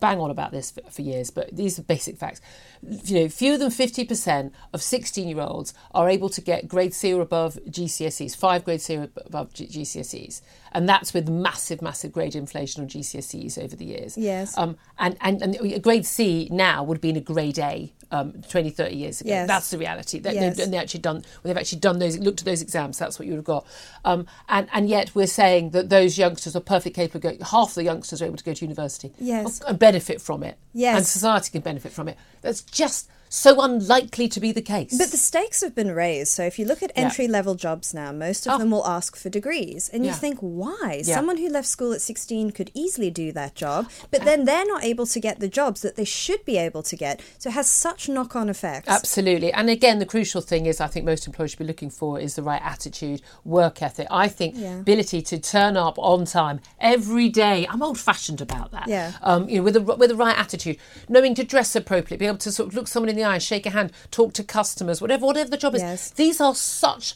Bang 0.00 0.20
on 0.20 0.30
about 0.30 0.52
this 0.52 0.70
for, 0.70 0.82
for 0.90 1.02
years, 1.02 1.30
but 1.30 1.54
these 1.54 1.78
are 1.78 1.82
basic 1.82 2.16
facts. 2.16 2.40
You 2.82 3.20
know, 3.20 3.28
fewer 3.28 3.56
than 3.56 3.70
50% 3.70 4.50
of 4.72 4.82
16 4.82 5.28
year 5.28 5.40
olds 5.40 5.74
are 5.92 6.08
able 6.08 6.28
to 6.30 6.40
get 6.40 6.68
grade 6.68 6.94
C 6.94 7.12
or 7.12 7.22
above 7.22 7.58
GCSEs, 7.68 8.36
five 8.36 8.64
grade 8.64 8.80
C 8.80 8.96
or 8.96 9.08
above 9.24 9.52
G- 9.54 9.66
GCSEs. 9.66 10.42
And 10.74 10.88
that's 10.88 11.14
with 11.14 11.28
massive, 11.28 11.80
massive 11.80 12.10
grade 12.12 12.34
inflation 12.34 12.82
on 12.82 12.88
GCSEs 12.88 13.62
over 13.62 13.76
the 13.76 13.84
years. 13.84 14.18
Yes. 14.18 14.58
Um, 14.58 14.76
and, 14.98 15.16
and, 15.20 15.40
and 15.40 15.54
a 15.54 15.78
grade 15.78 16.04
C 16.04 16.48
now 16.50 16.82
would 16.82 16.96
have 16.96 17.00
been 17.02 17.16
a 17.16 17.20
grade 17.20 17.60
A 17.60 17.92
um, 18.10 18.42
20, 18.48 18.70
30 18.70 18.96
years 18.96 19.20
ago. 19.20 19.30
Yes. 19.30 19.46
That's 19.46 19.70
the 19.70 19.78
reality. 19.78 20.18
They, 20.18 20.34
Yes. 20.34 20.56
they, 20.56 20.64
and 20.64 20.72
they 20.72 20.78
actually 20.78 21.00
done, 21.00 21.24
they've 21.44 21.56
actually 21.56 21.78
done 21.78 22.00
those, 22.00 22.18
looked 22.18 22.40
at 22.40 22.44
those 22.44 22.60
exams, 22.60 22.98
that's 22.98 23.18
what 23.20 23.26
you 23.26 23.32
would 23.34 23.38
have 23.38 23.44
got. 23.44 23.66
Um, 24.04 24.26
and, 24.48 24.68
and 24.72 24.88
yet 24.88 25.14
we're 25.14 25.28
saying 25.28 25.70
that 25.70 25.90
those 25.90 26.18
youngsters 26.18 26.56
are 26.56 26.60
perfectly 26.60 26.90
capable 27.04 27.18
of 27.18 27.22
going, 27.22 27.40
half 27.40 27.74
the 27.74 27.84
youngsters 27.84 28.20
are 28.20 28.26
able 28.26 28.36
to 28.36 28.44
go 28.44 28.52
to 28.54 28.64
university 28.64 29.12
Yes. 29.18 29.60
and 29.68 29.78
benefit 29.78 30.20
from 30.20 30.42
it. 30.42 30.58
Yes. 30.72 30.96
And 30.96 31.06
society 31.06 31.52
can 31.52 31.60
benefit 31.60 31.92
from 31.92 32.08
it. 32.08 32.18
That's 32.40 32.62
just 32.62 33.08
so 33.34 33.60
unlikely 33.60 34.28
to 34.28 34.38
be 34.40 34.52
the 34.52 34.62
case. 34.62 34.96
But 34.96 35.10
the 35.10 35.16
stakes 35.16 35.60
have 35.62 35.74
been 35.74 35.90
raised. 35.90 36.32
So 36.32 36.44
if 36.44 36.58
you 36.58 36.64
look 36.64 36.82
at 36.82 36.92
Yeah. 36.96 37.04
entry 37.04 37.26
level 37.26 37.54
jobs 37.56 37.92
now, 37.92 38.12
most 38.12 38.46
of 38.46 38.54
Oh. 38.54 38.58
them 38.58 38.70
will 38.70 38.86
ask 38.86 39.16
for 39.16 39.28
degrees. 39.28 39.90
And 39.92 40.06
you 40.06 40.12
think, 40.12 40.38
why? 40.40 41.02
Yeah. 41.04 41.14
Someone 41.16 41.38
who 41.38 41.48
left 41.48 41.66
school 41.66 41.92
at 41.92 42.00
16 42.00 42.52
could 42.52 42.70
easily 42.74 43.10
do 43.10 43.32
that 43.32 43.54
job, 43.56 43.88
but 44.10 44.24
then 44.24 44.44
they're 44.44 44.66
not 44.66 44.84
able 44.84 45.06
to 45.06 45.18
get 45.20 45.40
the 45.40 45.48
jobs 45.48 45.80
that 45.82 45.96
they 45.96 46.04
should 46.04 46.44
be 46.44 46.56
able 46.58 46.82
to 46.84 46.96
get. 46.96 47.20
So 47.38 47.48
it 47.50 47.54
has 47.54 47.66
such 47.68 48.08
knock 48.08 48.36
on 48.36 48.48
effects. 48.48 48.88
Absolutely. 48.88 49.52
And 49.52 49.68
again, 49.68 49.98
the 49.98 50.06
crucial 50.06 50.40
thing 50.40 50.66
is 50.66 50.80
I 50.80 50.86
think 50.86 51.04
most 51.04 51.26
employers 51.26 51.50
should 51.50 51.58
be 51.58 51.64
looking 51.64 51.90
for 51.90 52.20
is 52.20 52.36
the 52.36 52.42
right 52.42 52.62
attitude, 52.64 53.20
work 53.44 53.82
ethic. 53.82 54.06
I 54.10 54.28
think 54.28 54.54
Yeah. 54.56 54.78
ability 54.78 55.22
to 55.22 55.38
turn 55.38 55.76
up 55.76 55.98
on 55.98 56.24
time 56.24 56.60
every 56.80 57.28
day. 57.28 57.66
I'm 57.68 57.82
old 57.82 57.98
fashioned 57.98 58.40
about 58.40 58.70
that. 58.70 58.86
Yeah. 58.86 59.12
Um, 59.22 59.48
you 59.48 59.56
know, 59.58 59.64
with 59.64 59.74
the 59.74 59.80
with 59.80 60.10
the 60.10 60.16
right 60.16 60.38
attitude, 60.38 60.76
knowing 61.08 61.34
to 61.34 61.42
dress 61.44 61.74
appropriately, 61.74 62.16
be 62.18 62.26
able 62.26 62.38
to 62.38 62.52
sort 62.52 62.68
of 62.68 62.74
look 62.74 62.86
someone 62.88 63.08
in 63.08 63.23
the 63.24 63.30
eye, 63.30 63.38
shake 63.38 63.66
a 63.66 63.70
hand, 63.70 63.92
talk 64.10 64.32
to 64.34 64.44
customers, 64.44 65.00
whatever 65.00 65.26
whatever 65.26 65.50
the 65.50 65.56
job 65.56 65.74
is. 65.74 65.82
Yes. 65.82 66.10
These 66.10 66.40
are 66.40 66.54
such 66.54 67.14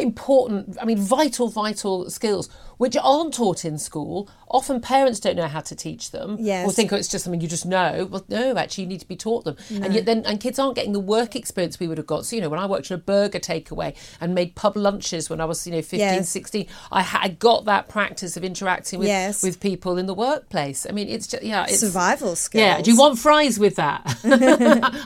important, 0.00 0.78
I 0.80 0.84
mean, 0.84 0.98
vital, 0.98 1.48
vital 1.48 2.08
skills 2.08 2.48
which 2.82 2.96
aren't 3.00 3.32
taught 3.32 3.64
in 3.64 3.78
school. 3.78 4.28
Often 4.50 4.80
parents 4.82 5.20
don't 5.20 5.36
know 5.36 5.46
how 5.48 5.60
to 5.60 5.74
teach 5.74 6.10
them, 6.10 6.36
Yes. 6.38 6.68
or 6.68 6.72
think 6.72 6.92
oh, 6.92 6.96
it's 6.96 7.08
just 7.08 7.24
something 7.24 7.40
you 7.40 7.48
just 7.48 7.64
know. 7.64 8.06
Well, 8.10 8.24
no, 8.28 8.56
actually, 8.56 8.84
you 8.84 8.88
need 8.88 9.00
to 9.00 9.08
be 9.08 9.16
taught 9.16 9.44
them, 9.44 9.56
and 9.70 9.94
yet 9.94 10.04
then 10.04 10.24
and 10.26 10.40
kids 10.40 10.58
aren't 10.58 10.74
getting 10.74 10.92
the 10.92 11.00
work 11.00 11.34
experience 11.36 11.78
we 11.80 11.86
would 11.88 11.96
have 11.96 12.06
got. 12.08 12.26
So 12.26 12.36
you 12.36 12.42
know, 12.42 12.48
when 12.50 12.58
I 12.60 12.66
worked 12.66 12.90
in 12.90 12.94
a 12.96 12.98
burger 12.98 13.38
takeaway 13.38 13.94
and 14.20 14.34
made 14.34 14.54
pub 14.56 14.76
lunches 14.76 15.30
when 15.30 15.40
I 15.40 15.44
was 15.46 15.64
you 15.66 15.72
know 15.72 15.80
15, 15.80 15.98
Yes. 16.00 16.28
16, 16.28 16.66
I, 16.90 17.02
ha- 17.02 17.20
I 17.22 17.28
got 17.28 17.64
that 17.66 17.88
practice 17.88 18.36
of 18.36 18.42
interacting 18.44 18.98
with 18.98 19.08
Yes. 19.08 19.42
with 19.42 19.60
people 19.60 19.96
in 19.96 20.06
the 20.06 20.14
workplace. 20.14 20.84
I 20.86 20.92
mean, 20.92 21.08
it's 21.08 21.26
just 21.28 21.42
yeah, 21.44 21.64
it's 21.68 21.78
Survival 21.80 22.34
skills. 22.36 22.60
yeah, 22.60 22.82
do 22.82 22.90
you 22.90 22.98
want 22.98 23.18
fries 23.18 23.58
with 23.58 23.76
that? 23.76 24.02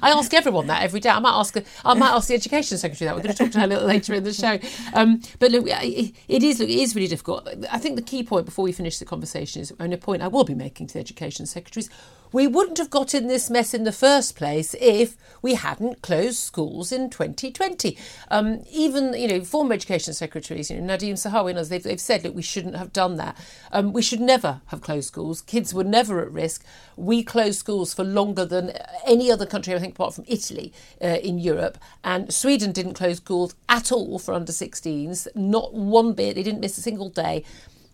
I 0.02 0.10
ask 0.10 0.32
everyone 0.34 0.66
that 0.68 0.82
every 0.82 0.98
day. 1.00 1.10
I 1.10 1.20
might 1.20 1.38
ask. 1.38 1.54
I 1.84 1.94
might 1.94 2.10
ask 2.10 2.26
the 2.28 2.34
education 2.34 2.78
secretary 2.78 3.06
that. 3.06 3.14
We're 3.14 3.22
going 3.22 3.34
to 3.34 3.44
talk 3.44 3.52
to 3.52 3.58
her 3.60 3.64
a 3.64 3.68
little 3.68 3.86
later 3.86 4.14
in 4.14 4.24
the 4.24 4.32
show. 4.32 4.58
Um, 4.94 5.20
but 5.38 5.52
look, 5.52 5.66
it 5.68 6.42
is. 6.42 6.58
Look, 6.58 6.68
it 6.68 6.80
is 6.80 6.94
really 6.96 7.08
difficult. 7.08 7.48
I 7.70 7.78
think 7.78 7.96
the 7.96 8.02
key 8.02 8.22
point 8.22 8.46
before 8.46 8.64
we 8.64 8.72
finish 8.72 8.98
the 8.98 9.04
conversation 9.04 9.62
is, 9.62 9.72
and 9.78 9.92
a 9.92 9.98
point 9.98 10.22
I 10.22 10.28
will 10.28 10.44
be 10.44 10.54
making 10.54 10.88
to 10.88 10.94
the 10.94 11.00
education 11.00 11.46
secretaries. 11.46 11.90
We 12.32 12.46
wouldn't 12.46 12.78
have 12.78 12.90
got 12.90 13.14
in 13.14 13.28
this 13.28 13.50
mess 13.50 13.74
in 13.74 13.84
the 13.84 13.92
first 13.92 14.36
place 14.36 14.74
if 14.80 15.16
we 15.42 15.54
hadn't 15.54 16.02
closed 16.02 16.38
schools 16.38 16.92
in 16.92 17.10
2020. 17.10 17.96
Um, 18.30 18.64
even 18.70 19.14
you 19.14 19.28
know 19.28 19.40
former 19.42 19.74
education 19.74 20.14
secretaries, 20.14 20.70
you 20.70 20.80
know 20.80 20.96
Nadhim 20.96 21.12
Zahawi 21.12 21.68
they've, 21.68 21.82
they've 21.82 22.00
said 22.00 22.22
that 22.22 22.34
we 22.34 22.42
shouldn't 22.42 22.76
have 22.76 22.92
done 22.92 23.16
that. 23.16 23.36
Um, 23.72 23.92
we 23.92 24.02
should 24.02 24.20
never 24.20 24.60
have 24.66 24.80
closed 24.80 25.08
schools. 25.08 25.40
Kids 25.42 25.72
were 25.72 25.84
never 25.84 26.20
at 26.20 26.32
risk. 26.32 26.64
We 26.96 27.22
closed 27.22 27.58
schools 27.58 27.94
for 27.94 28.04
longer 28.04 28.44
than 28.44 28.72
any 29.04 29.30
other 29.30 29.46
country, 29.46 29.74
I 29.74 29.78
think, 29.78 29.94
apart 29.94 30.14
from 30.14 30.24
Italy 30.26 30.72
uh, 31.02 31.18
in 31.22 31.38
Europe. 31.38 31.78
And 32.02 32.32
Sweden 32.32 32.72
didn't 32.72 32.94
close 32.94 33.18
schools 33.18 33.54
at 33.68 33.92
all 33.92 34.18
for 34.18 34.34
under 34.34 34.52
16s, 34.52 35.28
not 35.34 35.74
one 35.74 36.12
bit. 36.12 36.34
They 36.34 36.42
didn't 36.42 36.60
miss 36.60 36.78
a 36.78 36.82
single 36.82 37.10
day. 37.10 37.44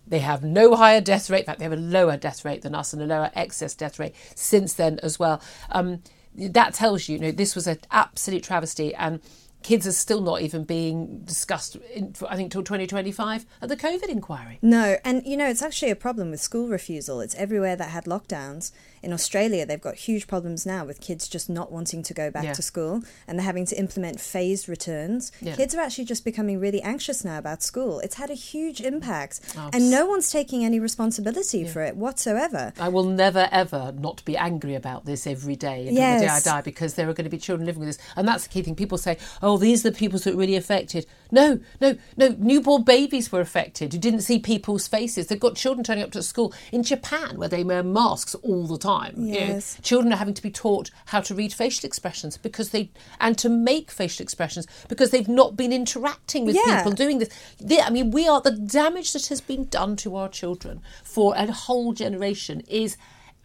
They 0.07 0.19
have 0.19 0.43
no 0.43 0.75
higher 0.75 1.01
death 1.01 1.29
rate. 1.29 1.39
In 1.39 1.45
fact, 1.45 1.59
they 1.59 1.65
have 1.65 1.73
a 1.73 1.77
lower 1.77 2.17
death 2.17 2.43
rate 2.43 2.61
than 2.61 2.75
us 2.75 2.93
and 2.93 3.01
a 3.01 3.05
lower 3.05 3.31
excess 3.35 3.73
death 3.73 3.99
rate 3.99 4.15
since 4.35 4.73
then 4.73 4.99
as 5.01 5.17
well. 5.17 5.41
Um, 5.71 6.01
that 6.35 6.73
tells 6.73 7.07
you, 7.07 7.15
you 7.15 7.21
know, 7.21 7.31
this 7.31 7.55
was 7.55 7.67
an 7.67 7.79
absolute 7.91 8.43
travesty. 8.43 8.93
And 8.95 9.21
kids 9.63 9.87
are 9.87 9.93
still 9.93 10.21
not 10.21 10.41
even 10.41 10.65
being 10.65 11.21
discussed, 11.21 11.77
in, 11.93 12.13
I 12.29 12.35
think, 12.35 12.51
till 12.51 12.63
2025 12.63 13.45
at 13.61 13.69
the 13.69 13.77
COVID 13.77 14.09
inquiry. 14.09 14.59
No, 14.61 14.97
and 15.03 15.25
you 15.25 15.37
know, 15.37 15.47
it's 15.47 15.61
actually 15.61 15.91
a 15.91 15.95
problem 15.95 16.29
with 16.29 16.41
school 16.41 16.67
refusal. 16.67 17.21
It's 17.21 17.35
everywhere 17.35 17.75
that 17.75 17.89
had 17.89 18.05
lockdowns. 18.05 18.71
In 19.03 19.11
Australia, 19.11 19.65
they've 19.65 19.81
got 19.81 19.95
huge 19.95 20.27
problems 20.27 20.65
now 20.65 20.85
with 20.85 21.01
kids 21.01 21.27
just 21.27 21.49
not 21.49 21.71
wanting 21.71 22.01
to 22.03 22.13
go 22.13 22.31
back 22.31 22.45
Yeah. 22.45 22.53
to 22.53 22.61
school 22.61 23.01
and 23.27 23.37
they're 23.37 23.45
having 23.45 23.65
to 23.67 23.77
implement 23.77 24.19
phased 24.19 24.69
returns. 24.69 25.31
Yeah. 25.41 25.55
Kids 25.55 25.75
are 25.75 25.81
actually 25.81 26.05
just 26.05 26.23
becoming 26.23 26.59
really 26.59 26.81
anxious 26.81 27.25
now 27.25 27.37
about 27.37 27.61
school. 27.61 27.99
It's 27.99 28.15
had 28.15 28.29
a 28.29 28.33
huge 28.33 28.79
impact, 28.81 29.41
Oh, 29.57 29.69
and 29.73 29.91
no 29.91 30.05
one's 30.05 30.31
taking 30.31 30.63
any 30.63 30.79
responsibility 30.79 31.65
for 31.65 31.81
it 31.81 31.97
whatsoever. 31.97 32.71
I 32.79 32.87
will 32.89 33.03
never 33.03 33.49
ever 33.51 33.93
not 33.97 34.23
be 34.23 34.37
angry 34.37 34.73
about 34.75 35.05
this 35.05 35.27
every 35.27 35.55
day 35.57 35.87
until 35.87 36.13
the 36.19 36.25
day 36.25 36.27
I 36.27 36.39
die 36.39 36.61
because 36.61 36.93
there 36.93 37.09
are 37.09 37.13
going 37.13 37.25
to 37.25 37.29
be 37.29 37.37
children 37.37 37.65
living 37.65 37.81
with 37.81 37.89
this. 37.89 37.97
And 38.15 38.25
that's 38.27 38.43
the 38.43 38.49
key 38.49 38.61
thing. 38.61 38.75
People 38.75 38.97
say, 38.97 39.17
oh, 39.41 39.57
these 39.57 39.85
are 39.85 39.89
the 39.91 39.97
people 39.97 40.17
that 40.19 40.33
are 40.33 40.37
really 40.37 40.55
affected. 40.55 41.05
No, 41.33 41.59
no, 41.81 41.97
no. 42.15 42.35
Newborn 42.37 42.83
babies 42.83 43.31
were 43.31 43.41
affected 43.41 43.91
who 43.91 43.99
didn't 43.99 44.21
see 44.21 44.37
people's 44.39 44.87
faces. 44.87 45.27
They've 45.27 45.39
got 45.39 45.55
children 45.55 45.83
turning 45.83 46.03
up 46.03 46.11
to 46.11 46.21
school 46.21 46.53
in 46.71 46.83
Japan 46.83 47.37
where 47.37 47.49
they 47.49 47.63
wear 47.63 47.81
masks 47.83 48.35
all 48.35 48.67
the 48.67 48.77
time. 48.77 49.15
you 49.17 49.33
know. 49.33 49.39
Yes. 49.47 49.77
children 49.81 50.13
are 50.13 50.17
having 50.17 50.35
to 50.35 50.41
be 50.43 50.51
taught 50.51 50.91
how 51.07 51.21
to 51.21 51.33
read 51.35 51.51
facial 51.51 51.87
expressions 51.87 52.37
because 52.37 52.69
they 52.69 52.91
and 53.19 53.35
to 53.39 53.49
make 53.49 53.89
facial 53.89 54.23
expressions 54.23 54.67
because 54.87 55.09
they've 55.09 55.27
not 55.27 55.57
been 55.57 55.73
interacting 55.73 56.45
with 56.45 56.55
Yeah. 56.55 56.77
people 56.77 56.91
doing 56.91 57.17
this. 57.17 57.29
They- 57.59 57.81
I 57.81 57.89
mean, 57.89 58.11
we 58.11 58.27
are 58.27 58.39
the 58.39 58.51
damage 58.51 59.11
that 59.13 59.25
has 59.27 59.41
been 59.41 59.65
done 59.65 59.95
to 59.97 60.15
our 60.15 60.29
children 60.29 60.81
for 61.03 61.33
a 61.35 61.51
whole 61.51 61.93
generation 61.93 62.61
is. 62.67 62.95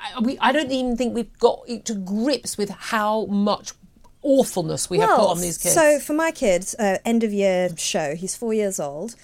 I- 0.01 0.21
We, 0.21 0.39
I 0.39 0.53
don't 0.53 0.71
even 0.71 0.97
think 0.97 1.13
we've 1.15 1.37
got 1.41 1.67
to 1.87 1.95
grips 1.95 2.57
with 2.57 2.71
how 2.71 3.27
much 3.27 3.73
awfulness 4.23 4.91
we 4.91 4.99
have 4.99 5.11
put 5.11 5.29
on 5.31 5.41
these 5.41 5.59
kids. 5.59 5.75
So 5.75 5.99
for 5.99 6.13
my 6.13 6.31
kids, 6.31 6.75
uh, 6.79 6.99
end 7.05 7.25
of 7.25 7.33
year 7.33 7.71
show, 7.77 8.15
he's 8.15 8.35
four 8.37 8.53
years 8.55 8.79
old. 8.81 9.15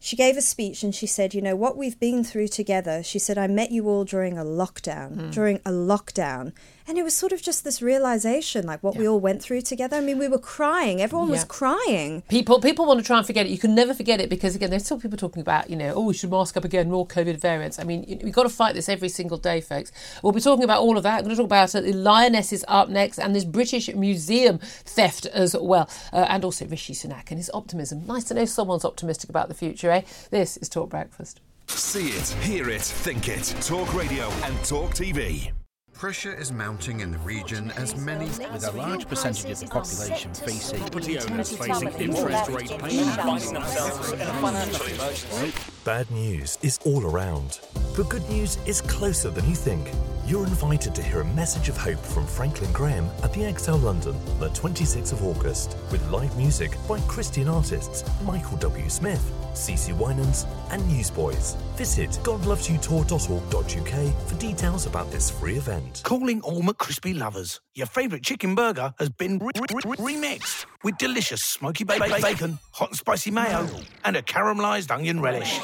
She 0.00 0.16
gave 0.16 0.36
a 0.36 0.42
speech 0.42 0.82
and 0.82 0.94
she 0.94 1.06
said, 1.06 1.32
"You 1.32 1.40
know 1.40 1.56
what 1.56 1.78
we've 1.78 1.98
been 1.98 2.24
through 2.24 2.48
together." 2.48 3.02
She 3.02 3.18
said, 3.18 3.38
"I 3.38 3.46
met 3.46 3.70
you 3.70 3.88
all 3.88 4.04
during 4.04 4.36
a 4.36 4.44
lockdown, 4.44 5.14
Hmm. 5.14 5.30
during 5.30 5.56
a 5.64 5.70
lockdown." 5.70 6.52
And 6.86 6.98
it 6.98 7.02
was 7.02 7.14
sort 7.14 7.32
of 7.32 7.40
just 7.40 7.64
this 7.64 7.80
realization, 7.80 8.66
like 8.66 8.82
what 8.82 8.94
we 8.94 9.08
all 9.08 9.18
went 9.18 9.40
through 9.42 9.62
together. 9.62 9.96
I 9.96 10.00
mean, 10.00 10.18
we 10.18 10.28
were 10.28 10.38
crying. 10.38 11.00
Everyone 11.00 11.30
was 11.30 11.42
crying. 11.44 12.22
People 12.28 12.60
people 12.60 12.84
want 12.84 13.00
to 13.00 13.06
try 13.06 13.16
and 13.16 13.26
forget 13.26 13.46
it. 13.46 13.50
You 13.50 13.58
can 13.58 13.74
never 13.74 13.94
forget 13.94 14.20
it 14.20 14.28
because 14.28 14.54
again, 14.54 14.68
there's 14.68 14.84
still 14.84 15.00
people 15.00 15.16
talking 15.16 15.40
about 15.40 15.70
you 15.70 15.76
know, 15.76 15.94
oh, 15.94 16.02
we 16.02 16.14
should 16.14 16.30
mask 16.30 16.58
up 16.58 16.64
again, 16.64 16.90
more 16.90 17.06
COVID 17.06 17.38
variants. 17.38 17.78
I 17.78 17.84
mean, 17.84 18.20
we've 18.22 18.34
got 18.34 18.42
to 18.42 18.50
fight 18.50 18.74
this 18.74 18.90
every 18.90 19.08
single 19.08 19.38
day, 19.38 19.62
folks. 19.62 19.92
We'll 20.22 20.34
be 20.34 20.42
talking 20.42 20.64
about 20.64 20.82
all 20.82 20.98
of 20.98 21.02
that. 21.04 21.22
We're 21.22 21.34
going 21.34 21.36
to 21.36 21.42
talk 21.42 21.46
about 21.46 21.74
it. 21.74 21.84
The 21.84 21.94
Lioness 21.94 22.52
is 22.52 22.66
up 22.68 22.90
next, 22.90 23.18
and 23.18 23.34
this 23.34 23.44
British 23.44 23.92
Museum 23.94 24.58
theft 24.58 25.24
as 25.26 25.56
well, 25.58 25.88
uh, 26.12 26.26
and 26.28 26.44
also 26.44 26.66
Rishi 26.66 26.92
Sunak 26.92 27.30
and 27.30 27.38
his 27.38 27.50
optimism. 27.54 28.06
Nice 28.06 28.24
to 28.24 28.34
know 28.34 28.44
someone's 28.44 28.84
optimistic 28.84 29.30
about 29.30 29.48
the 29.48 29.54
future, 29.54 29.90
eh? 29.90 30.02
This 30.30 30.58
is 30.58 30.68
Talk 30.68 30.90
Breakfast. 30.90 31.40
See 31.66 32.08
it, 32.08 32.28
hear 32.42 32.68
it, 32.68 32.82
think 32.82 33.28
it. 33.28 33.54
Talk 33.62 33.94
Radio 33.94 34.28
and 34.42 34.62
Talk 34.64 34.90
TV. 34.90 35.50
Pressure 35.94 36.34
is 36.34 36.52
mounting 36.52 37.00
in 37.00 37.12
the 37.12 37.18
region 37.18 37.70
as 37.76 37.96
many. 37.96 38.26
with 38.26 38.66
a 38.66 38.76
large 38.76 39.06
percentage 39.06 39.50
of 39.50 39.60
the 39.60 39.66
population 39.66 40.34
facing 40.34 40.80
property 40.80 41.18
owners 41.18 41.56
facing 41.56 41.88
interest 41.92 42.50
rate 42.50 42.68
pain 42.80 43.04
and 43.04 43.20
finding 43.20 43.54
themselves 43.54 44.12
in 44.12 44.20
a 44.20 44.34
financial 44.34 44.86
emergency. 44.86 45.52
Bad 45.84 46.10
news 46.10 46.58
is 46.62 46.78
all 46.84 47.06
around, 47.06 47.60
but 47.96 48.08
good 48.08 48.28
news 48.28 48.58
is 48.66 48.80
closer 48.80 49.30
than 49.30 49.48
you 49.48 49.54
think. 49.54 49.88
You're 50.26 50.46
invited 50.46 50.94
to 50.96 51.02
hear 51.02 51.20
a 51.20 51.34
message 51.34 51.68
of 51.68 51.76
hope 51.76 52.00
from 52.00 52.26
Franklin 52.26 52.72
Graham 52.72 53.08
at 53.22 53.32
the 53.32 53.40
ExCeL 53.40 53.82
London 53.82 54.16
on 54.16 54.40
the 54.40 54.48
26th 54.48 55.12
of 55.12 55.22
August 55.24 55.76
with 55.92 56.06
live 56.10 56.36
music 56.36 56.76
by 56.88 56.98
Christian 57.02 57.46
artists 57.46 58.04
Michael 58.24 58.56
W. 58.58 58.88
Smith, 58.88 59.22
CeCe 59.54 59.96
Winans, 59.98 60.46
and 60.70 60.86
Newsboys. 60.88 61.56
Visit 61.76 62.10
godlovesyoutour.org.uk 62.22 64.28
for 64.28 64.34
details 64.36 64.86
about 64.86 65.10
this 65.10 65.30
free 65.30 65.56
event. 65.56 66.02
calling 66.04 66.40
all 66.42 66.62
McCrispy 66.62 67.18
lovers. 67.18 67.60
Your 67.74 67.86
favourite 67.86 68.22
chicken 68.24 68.54
burger 68.54 68.92
has 68.98 69.08
been 69.10 69.38
re- 69.38 69.50
re- 69.58 69.66
re- 69.98 70.14
remixed 70.16 70.66
with 70.82 70.96
delicious 70.98 71.42
smoky 71.42 71.84
ba- 71.84 71.96
ba- 71.98 72.18
bacon, 72.20 72.58
hot 72.72 72.90
and 72.90 72.98
spicy 72.98 73.30
mayo, 73.30 73.68
and 74.04 74.16
a 74.16 74.22
caramelised 74.22 74.90
onion 74.90 75.20
relish. 75.20 75.58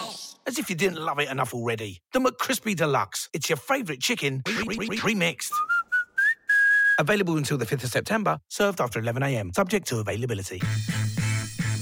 As 0.46 0.58
if 0.58 0.70
you 0.70 0.76
didn't 0.76 0.98
love 1.04 1.18
it 1.20 1.28
enough 1.28 1.52
already. 1.54 2.00
The 2.12 2.18
McCrispy 2.20 2.74
Deluxe. 2.74 3.28
It's 3.32 3.48
your 3.50 3.56
favourite 3.58 4.00
chicken 4.00 4.42
re- 4.46 4.88
remixed. 4.88 5.52
Available 6.98 7.36
until 7.38 7.56
the 7.56 7.64
5th 7.66 7.84
of 7.84 7.90
September, 7.90 8.38
served 8.48 8.80
after 8.80 9.00
11am, 9.00 9.54
subject 9.54 9.86
to 9.88 9.98
availability. 10.00 10.60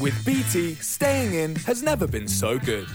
With 0.00 0.24
BT, 0.24 0.74
staying 0.76 1.34
in 1.34 1.56
has 1.56 1.82
never 1.82 2.06
been 2.06 2.28
so 2.28 2.56
good. 2.56 2.86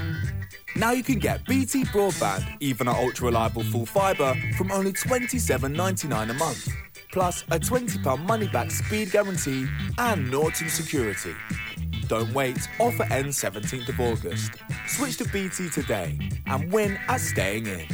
Now 0.77 0.91
you 0.91 1.03
can 1.03 1.19
get 1.19 1.45
BT 1.45 1.83
broadband, 1.85 2.45
even 2.61 2.87
at 2.87 2.95
ultra 2.95 3.25
reliable 3.25 3.63
full 3.63 3.85
fibre, 3.85 4.33
from 4.57 4.71
only 4.71 4.93
$27.99 4.93 6.29
a 6.29 6.33
month. 6.33 6.69
Plus 7.11 7.41
a 7.51 7.59
£20 7.59 8.25
money 8.25 8.47
back 8.47 8.71
speed 8.71 9.11
guarantee 9.11 9.67
and 9.97 10.31
Norton 10.31 10.69
security. 10.69 11.35
Don't 12.07 12.33
wait, 12.33 12.57
offer 12.79 13.03
ends 13.11 13.37
17th 13.41 13.89
of 13.89 13.99
August. 13.99 14.53
Switch 14.87 15.17
to 15.17 15.25
BT 15.25 15.69
today 15.69 16.17
and 16.45 16.71
win 16.71 16.97
at 17.09 17.19
staying 17.19 17.67
in. 17.67 17.85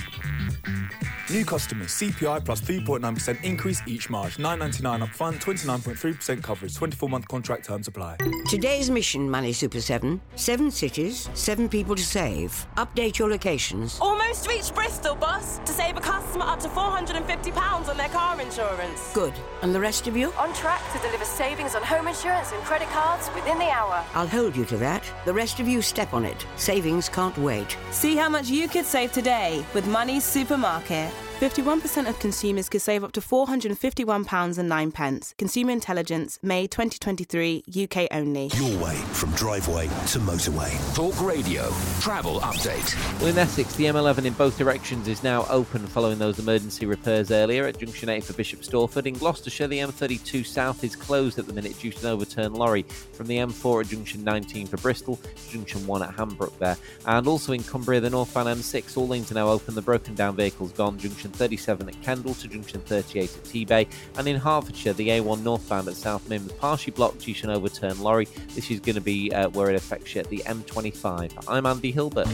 New 1.31 1.45
customers, 1.45 1.89
CPI 1.89 2.43
plus 2.43 2.59
3.9% 2.62 3.43
increase 3.43 3.83
each 3.86 4.09
March. 4.09 4.38
9.99 4.38 5.03
up 5.03 5.09
front, 5.09 5.39
29.3% 5.39 6.41
coverage. 6.41 6.74
24-month 6.74 7.27
contract 7.27 7.65
terms 7.65 7.88
apply. 7.88 8.17
Today's 8.48 8.89
mission, 8.89 9.29
Money 9.29 9.53
Super 9.53 9.79
7. 9.79 10.19
Seven 10.36 10.71
cities, 10.71 11.29
seven 11.36 11.69
people 11.69 11.95
to 11.95 12.01
save. 12.01 12.65
Update 12.77 13.19
your 13.19 13.29
locations. 13.29 14.00
Almost 14.01 14.48
reached 14.48 14.74
Bristol, 14.74 15.13
boss. 15.13 15.59
To 15.59 15.71
save 15.71 15.98
a 15.98 16.01
customer 16.01 16.45
up 16.45 16.59
to 16.62 16.67
£450 16.67 17.88
on 17.88 17.95
their 17.98 18.09
car 18.09 18.41
insurance. 18.41 19.13
Good. 19.13 19.33
And 19.62 19.75
the 19.75 19.79
rest 19.79 20.07
of 20.07 20.17
you? 20.17 20.31
On 20.33 20.51
track 20.55 20.81
to 20.93 21.00
deliver 21.00 21.25
savings 21.25 21.75
on 21.75 21.83
home 21.83 22.07
insurance 22.07 22.51
and 22.53 22.63
credit 22.63 22.88
cards 22.88 23.29
within 23.36 23.59
the 23.59 23.69
hour. 23.69 24.03
I'll 24.15 24.27
hold 24.27 24.55
you 24.55 24.65
to 24.65 24.77
that. 24.77 25.03
The 25.25 25.33
rest 25.33 25.59
of 25.59 25.67
you 25.67 25.83
step 25.83 26.12
on 26.12 26.25
it. 26.25 26.43
Savings 26.55 27.07
can't 27.07 27.38
wait. 27.38 27.77
See 27.91 28.15
how 28.15 28.29
much 28.29 28.50
you 28.50 28.67
could 28.67 28.86
save 28.86 29.12
today 29.12 29.63
with 29.75 29.86
Money 29.86 30.19
Supermarket. 30.19 31.13
51% 31.39 32.10
of 32.10 32.19
consumers 32.19 32.67
could 32.67 32.81
save 32.81 33.01
up 33.01 33.13
to 33.13 33.22
£451 33.22 34.58
and 34.58 34.67
9 34.67 34.91
pence. 34.91 35.34
Consumer 35.38 35.72
Intelligence, 35.72 36.38
May 36.43 36.67
2023, 36.67 37.63
UK 37.81 38.10
only. 38.12 38.51
Your 38.55 38.84
way 38.84 38.98
from 39.13 39.31
driveway 39.36 39.86
to 39.88 40.19
motorway. 40.19 40.69
Talk 40.96 41.22
Radio. 41.22 41.72
Travel 42.01 42.41
update. 42.41 42.93
Well, 43.19 43.29
in 43.29 43.38
Essex, 43.38 43.74
the 43.75 43.86
M11 43.86 44.25
in 44.25 44.34
both 44.34 44.58
directions 44.58 45.08
is 45.08 45.24
now 45.24 45.46
open 45.50 45.88
following 45.88 46.19
those 46.19 46.39
emergency 46.39 46.86
repairs 46.86 47.31
earlier 47.31 47.65
at 47.67 47.79
Junction 47.79 48.10
8 48.10 48.22
for 48.22 48.34
Bishop 48.34 48.60
Stortford. 48.60 49.05
In 49.05 49.13
Gloucestershire, 49.13 49.67
the 49.67 49.79
M32 49.79 50.46
South 50.46 50.84
is 50.84 50.93
closed 50.93 51.39
at 51.39 51.48
the 51.48 51.53
minute 51.53 51.79
due 51.79 51.93
to 51.93 52.00
an 52.05 52.12
overturned 52.12 52.58
lorry 52.58 52.84
from 53.13 53.27
the 53.27 53.38
M4 53.38 53.86
at 53.86 53.88
Junction 53.88 54.25
19 54.25 54.67
for 54.67 54.75
Bristol 54.75 55.15
to 55.15 55.50
Junction 55.50 55.88
1 55.88 56.03
at 56.03 56.13
Hambrook 56.17 56.58
there. 56.60 56.75
And 57.05 57.27
also 57.27 57.53
in 57.53 57.63
Cumbria, 57.63 58.01
the 58.01 58.10
northbound 58.10 58.50
M6, 58.50 58.98
all 58.98 59.08
lanes 59.08 59.31
are 59.31 59.36
now 59.36 59.48
open. 59.48 59.74
The 59.74 59.81
broken 59.81 60.15
down 60.15 60.36
vehicle's 60.36 60.74
gone. 60.74 61.00
Junction 61.00 61.28
37 61.31 61.89
at 61.89 62.01
Kendal 62.01 62.33
to 62.36 62.48
Junction 62.48 62.81
38 62.81 63.24
at 63.24 63.43
Tebay. 63.43 63.88
And 64.17 64.27
in 64.27 64.38
Hertfordshire, 64.38 64.93
the 64.93 65.09
A1 65.09 65.43
northbound 65.43 65.88
at 65.88 65.95
South 65.95 66.27
Mimms 66.29 66.57
partially 66.57 66.91
blocked 66.91 67.19
due 67.19 67.33
to 67.33 67.50
an 67.50 67.55
overturned 67.55 68.00
lorry. 68.00 68.27
This 68.55 68.69
is 68.71 68.79
going 68.79 68.95
to 68.95 69.01
be 69.01 69.33
uh, 69.33 69.50
where 69.50 69.69
it 69.69 69.75
affects 69.75 70.15
you 70.15 70.21
at 70.21 70.29
the 70.29 70.39
M25. 70.45 71.45
I'm 71.48 71.65
Andy 71.65 71.91
Hilbert. 71.91 72.27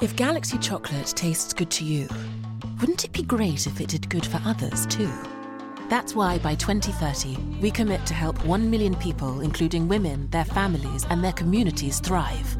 If 0.00 0.16
Galaxy 0.16 0.58
chocolate 0.58 1.06
tastes 1.06 1.52
good 1.52 1.70
to 1.70 1.84
you, 1.84 2.08
wouldn't 2.80 3.04
it 3.04 3.12
be 3.12 3.22
great 3.22 3.66
if 3.66 3.80
it 3.80 3.88
did 3.88 4.08
good 4.10 4.26
for 4.26 4.40
others 4.44 4.86
too? 4.86 5.10
That's 5.88 6.14
why 6.14 6.38
by 6.38 6.54
2030, 6.54 7.60
we 7.60 7.70
commit 7.70 8.04
to 8.06 8.14
help 8.14 8.44
1 8.44 8.70
million 8.70 8.94
people, 8.96 9.40
including 9.40 9.86
women, 9.86 10.28
their 10.30 10.44
families, 10.44 11.06
and 11.10 11.22
their 11.22 11.32
communities, 11.32 12.00
thrive. 12.00 12.56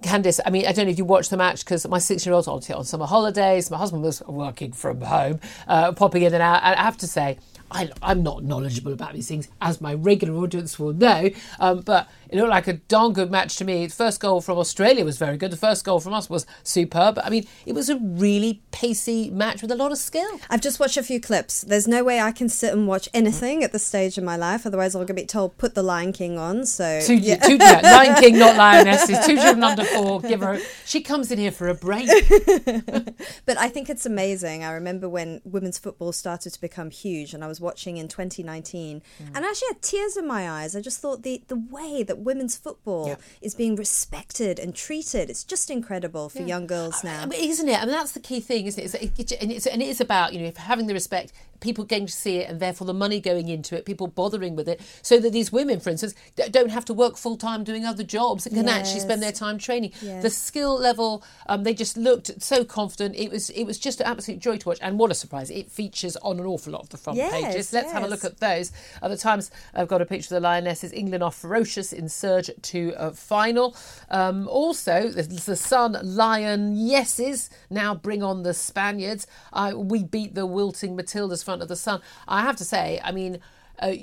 Candice, 0.00 0.40
I 0.46 0.50
mean, 0.50 0.66
I 0.66 0.72
don't 0.72 0.86
know 0.86 0.90
if 0.90 0.98
you 0.98 1.04
watched 1.04 1.30
the 1.30 1.36
match 1.36 1.64
because 1.64 1.86
my 1.86 1.98
six 1.98 2.24
year 2.24 2.34
old's 2.34 2.48
on, 2.48 2.62
on 2.74 2.84
summer 2.84 3.06
holidays. 3.06 3.70
My 3.70 3.76
husband 3.76 4.02
was 4.02 4.22
working 4.22 4.72
from 4.72 5.00
home, 5.02 5.40
uh, 5.68 5.92
popping 5.92 6.22
in 6.22 6.32
and 6.32 6.42
out. 6.42 6.62
And 6.62 6.74
I 6.74 6.82
have 6.82 6.96
to 6.98 7.06
say, 7.06 7.38
I, 7.74 7.90
am 8.02 8.22
not 8.22 8.44
knowledgeable 8.44 8.92
about 8.92 9.14
these 9.14 9.28
things, 9.28 9.48
as 9.60 9.80
my 9.80 9.94
regular 9.94 10.34
audience 10.42 10.78
will 10.78 10.92
know. 10.92 11.30
Um, 11.58 11.80
but 11.80 12.08
it 12.28 12.36
looked 12.36 12.50
like 12.50 12.66
a 12.66 12.74
darn 12.74 13.12
good 13.12 13.30
match 13.30 13.56
to 13.56 13.64
me. 13.64 13.86
The 13.86 13.94
first 13.94 14.20
goal 14.20 14.40
from 14.40 14.58
Australia 14.58 15.04
was 15.04 15.18
very 15.18 15.36
good. 15.36 15.52
The 15.52 15.56
first 15.56 15.84
goal 15.84 16.00
from 16.00 16.14
us 16.14 16.30
was 16.30 16.46
superb. 16.62 17.18
I 17.22 17.28
mean, 17.28 17.46
it 17.66 17.74
was 17.74 17.90
a 17.90 17.96
really 17.96 18.62
pacey 18.70 19.30
match 19.30 19.60
with 19.60 19.70
a 19.70 19.76
lot 19.76 19.92
of 19.92 19.98
skill. 19.98 20.40
I've 20.48 20.62
just 20.62 20.80
watched 20.80 20.96
a 20.96 21.02
few 21.02 21.20
clips. 21.20 21.60
There's 21.60 21.86
no 21.86 22.02
way 22.02 22.20
I 22.20 22.32
can 22.32 22.48
sit 22.48 22.72
and 22.72 22.86
watch 22.86 23.08
anything 23.12 23.62
at 23.62 23.72
this 23.72 23.84
stage 23.84 24.16
in 24.16 24.24
my 24.24 24.36
life. 24.36 24.66
Otherwise, 24.66 24.94
I'll 24.94 25.04
be 25.04 25.26
told, 25.26 25.58
put 25.58 25.74
the 25.74 25.82
Lion 25.82 26.12
King 26.12 26.38
on. 26.38 26.64
So, 26.64 27.00
two, 27.02 27.16
yeah. 27.16 27.36
two, 27.36 27.56
yeah, 27.56 27.80
Lion 27.82 28.14
King, 28.22 28.38
not 28.38 28.56
Lionesses. 28.56 29.26
Two 29.26 29.36
children 29.36 29.62
under 29.62 29.84
four. 29.84 30.20
Give 30.22 30.40
her. 30.40 30.58
She 30.86 31.02
comes 31.02 31.30
in 31.30 31.38
here 31.38 31.52
for 31.52 31.68
a 31.68 31.74
break. 31.74 32.08
but 33.46 33.58
I 33.58 33.68
think 33.68 33.90
it's 33.90 34.06
amazing. 34.06 34.64
I 34.64 34.72
remember 34.72 35.08
when 35.08 35.40
women's 35.44 35.78
football 35.78 36.12
started 36.12 36.52
to 36.54 36.60
become 36.60 36.90
huge, 36.90 37.34
and 37.34 37.44
I 37.44 37.46
was 37.46 37.60
watching 37.62 37.96
in 37.96 38.08
2019, 38.08 39.00
mm. 39.00 39.26
and 39.34 39.44
I 39.44 39.48
actually 39.48 39.68
had 39.68 39.82
tears 39.82 40.16
in 40.16 40.26
my 40.26 40.50
eyes. 40.50 40.76
I 40.76 40.80
just 40.80 41.00
thought 41.00 41.22
the 41.22 41.42
the 41.48 41.56
way 41.56 42.02
that 42.02 42.18
women's 42.18 42.56
football 42.56 43.08
yeah. 43.08 43.16
is 43.40 43.54
being 43.54 43.76
respected 43.76 44.58
and 44.58 44.74
treated, 44.74 45.30
it's 45.30 45.44
just 45.44 45.70
incredible 45.70 46.28
for 46.28 46.40
yeah. 46.40 46.46
young 46.46 46.66
girls 46.66 47.02
now, 47.02 47.22
I 47.22 47.26
mean, 47.26 47.50
isn't 47.50 47.68
it? 47.68 47.80
I 47.80 47.86
mean, 47.86 47.94
that's 47.94 48.12
the 48.12 48.20
key 48.20 48.40
thing, 48.40 48.66
isn't 48.66 48.82
it? 48.82 49.12
It's, 49.18 49.32
and, 49.32 49.50
it's, 49.50 49.66
and 49.66 49.80
it 49.80 49.88
is 49.88 50.00
about 50.00 50.34
you 50.34 50.40
know 50.40 50.52
having 50.56 50.86
the 50.86 50.94
respect, 50.94 51.32
people 51.62 51.84
getting 51.84 52.06
to 52.06 52.12
see 52.12 52.38
it, 52.38 52.50
and 52.50 52.60
therefore 52.60 52.86
the 52.86 52.92
money 52.94 53.20
going 53.20 53.48
into 53.48 53.76
it, 53.76 53.86
people 53.86 54.06
bothering 54.06 54.54
with 54.54 54.68
it, 54.68 54.80
so 55.00 55.18
that 55.18 55.32
these 55.32 55.50
women, 55.50 55.80
for 55.80 55.88
instance, 55.88 56.14
don't 56.50 56.70
have 56.70 56.84
to 56.84 56.92
work 56.92 57.16
full 57.16 57.36
time 57.36 57.64
doing 57.64 57.86
other 57.86 58.02
jobs 58.02 58.44
and 58.44 58.54
can 58.54 58.66
yes. 58.66 58.76
actually 58.76 59.00
spend 59.00 59.22
their 59.22 59.32
time 59.32 59.56
training. 59.56 59.92
Yes. 60.02 60.22
The 60.22 60.30
skill 60.30 60.78
level, 60.78 61.24
um, 61.46 61.62
they 61.64 61.72
just 61.72 61.96
looked 61.96 62.42
so 62.42 62.64
confident. 62.64 63.16
It 63.16 63.30
was 63.30 63.48
it 63.50 63.64
was 63.64 63.78
just 63.78 64.00
an 64.00 64.06
absolute 64.06 64.40
joy 64.40 64.58
to 64.58 64.68
watch, 64.68 64.78
and 64.82 64.98
what 64.98 65.10
a 65.10 65.14
surprise! 65.14 65.50
It 65.50 65.70
features 65.70 66.16
on 66.18 66.38
an 66.38 66.46
awful 66.46 66.72
lot 66.72 66.82
of 66.82 66.88
the 66.90 66.98
front 66.98 67.16
yes, 67.16 67.32
pages. 67.32 67.72
Let's 67.72 67.92
have 67.92 68.02
a 68.02 68.08
look 68.08 68.24
at 68.24 68.38
those. 68.40 68.72
At 69.00 69.08
the 69.08 69.16
Times, 69.16 69.50
I've 69.74 69.88
got 69.88 70.02
a 70.02 70.06
picture 70.06 70.34
of 70.34 70.42
the 70.42 70.48
Lionesses. 70.48 70.92
England 70.92 71.22
are 71.22 71.30
ferocious 71.30 71.92
in 71.92 72.08
surge 72.08 72.50
to 72.60 72.92
a 72.96 73.12
final. 73.12 73.76
Um, 74.10 74.48
also, 74.48 75.08
the, 75.08 75.22
the 75.22 75.56
Sun 75.56 75.98
Lion 76.02 76.74
yeses 76.74 77.50
now 77.70 77.94
bring 77.94 78.22
on 78.22 78.42
the 78.42 78.52
Spaniards. 78.52 79.26
Uh, 79.52 79.72
we 79.76 80.02
beat 80.02 80.34
the 80.34 80.46
wilting 80.46 80.96
Matildas 80.96 81.44
front 81.52 81.62
of 81.62 81.68
the 81.68 81.76
Sun. 81.76 82.00
I 82.26 82.42
have 82.42 82.56
to 82.56 82.64
say, 82.64 83.00
I 83.04 83.12
mean. 83.12 83.38
Uh, 83.78 83.94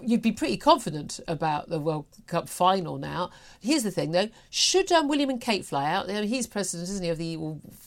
you'd 0.00 0.22
be 0.22 0.32
pretty 0.32 0.56
confident 0.56 1.20
about 1.28 1.68
the 1.68 1.78
World 1.78 2.06
Cup 2.26 2.48
final 2.48 2.96
now. 2.96 3.30
Here's 3.60 3.82
the 3.82 3.90
thing, 3.90 4.12
though: 4.12 4.28
should 4.50 4.90
um, 4.90 5.08
William 5.08 5.30
and 5.30 5.40
Kate 5.40 5.64
fly 5.64 5.92
out? 5.92 6.08
He's 6.08 6.46
president, 6.46 6.88
isn't 6.88 7.04
he, 7.04 7.10
of 7.10 7.18
the 7.18 7.38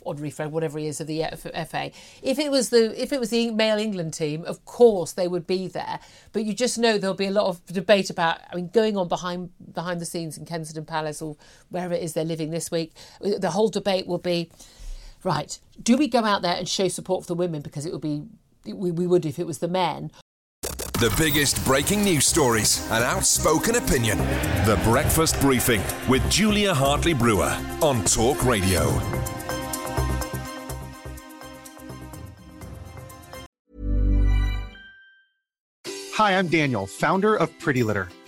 honorary 0.06 0.30
friend, 0.30 0.52
whatever 0.52 0.78
he 0.78 0.88
is, 0.88 1.02
of 1.02 1.08
the 1.08 1.24
FA. 1.68 1.92
If 2.22 2.38
it 2.38 2.52
was 2.52 2.70
the 2.70 3.02
if 3.02 3.12
it 3.12 3.20
was 3.20 3.30
the 3.30 3.52
male 3.52 3.78
England 3.78 4.14
team, 4.14 4.46
of 4.46 4.64
course 4.66 5.14
they 5.14 5.28
would 5.28 5.48
be 5.48 5.68
there. 5.68 6.00
But 6.32 6.46
you 6.46 6.54
just 6.54 6.78
know 6.78 6.98
there'll 6.98 7.16
be 7.16 7.26
a 7.26 7.32
lot 7.32 7.48
of 7.48 7.66
debate 7.66 8.10
about. 8.10 8.40
I 8.52 8.56
mean, 8.56 8.70
going 8.74 8.96
on 8.96 9.08
behind 9.08 9.50
behind 9.74 10.00
the 10.00 10.06
scenes 10.06 10.38
in 10.38 10.46
Kensington 10.46 10.86
Palace 10.86 11.22
or 11.22 11.36
wherever 11.70 11.94
it 11.94 12.04
is 12.04 12.14
they're 12.14 12.24
living 12.24 12.52
this 12.52 12.70
week. 12.70 12.94
The 13.20 13.52
whole 13.52 13.70
debate 13.70 14.08
will 14.08 14.20
be. 14.20 14.52
Right, 15.24 15.58
do 15.82 15.98
we 15.98 16.08
go 16.08 16.24
out 16.24 16.44
there 16.44 16.56
and 16.56 16.70
show 16.70 16.88
support 16.88 17.24
for 17.24 17.28
the 17.30 17.34
women 17.34 17.64
because 17.64 17.88
it 17.88 17.92
would 17.92 18.02
be 18.02 18.26
we, 18.74 18.92
we 18.92 19.08
would 19.08 19.26
if 19.26 19.40
it 19.40 19.48
was 19.48 19.60
the 19.60 19.68
men, 19.68 20.12
the 21.00 21.14
biggest 21.18 21.64
breaking 21.66 22.04
news 22.04 22.26
stories 22.26 22.90
and 22.90 23.04
outspoken 23.04 23.76
opinion. 23.76 24.18
The 24.66 24.80
Breakfast 24.86 25.40
Briefing 25.42 25.82
with 26.08 26.28
Julia 26.32 26.74
Hartley 26.74 27.14
Brewer 27.14 27.56
on 27.82 28.04
Talk 28.06 28.44
Radio. 28.46 28.90
Hi, 36.14 36.38
I'm 36.40 36.48
Daniel, 36.48 36.88
founder 36.88 37.36
of 37.36 37.50
Pretty 37.60 37.84
Litter. 37.84 38.08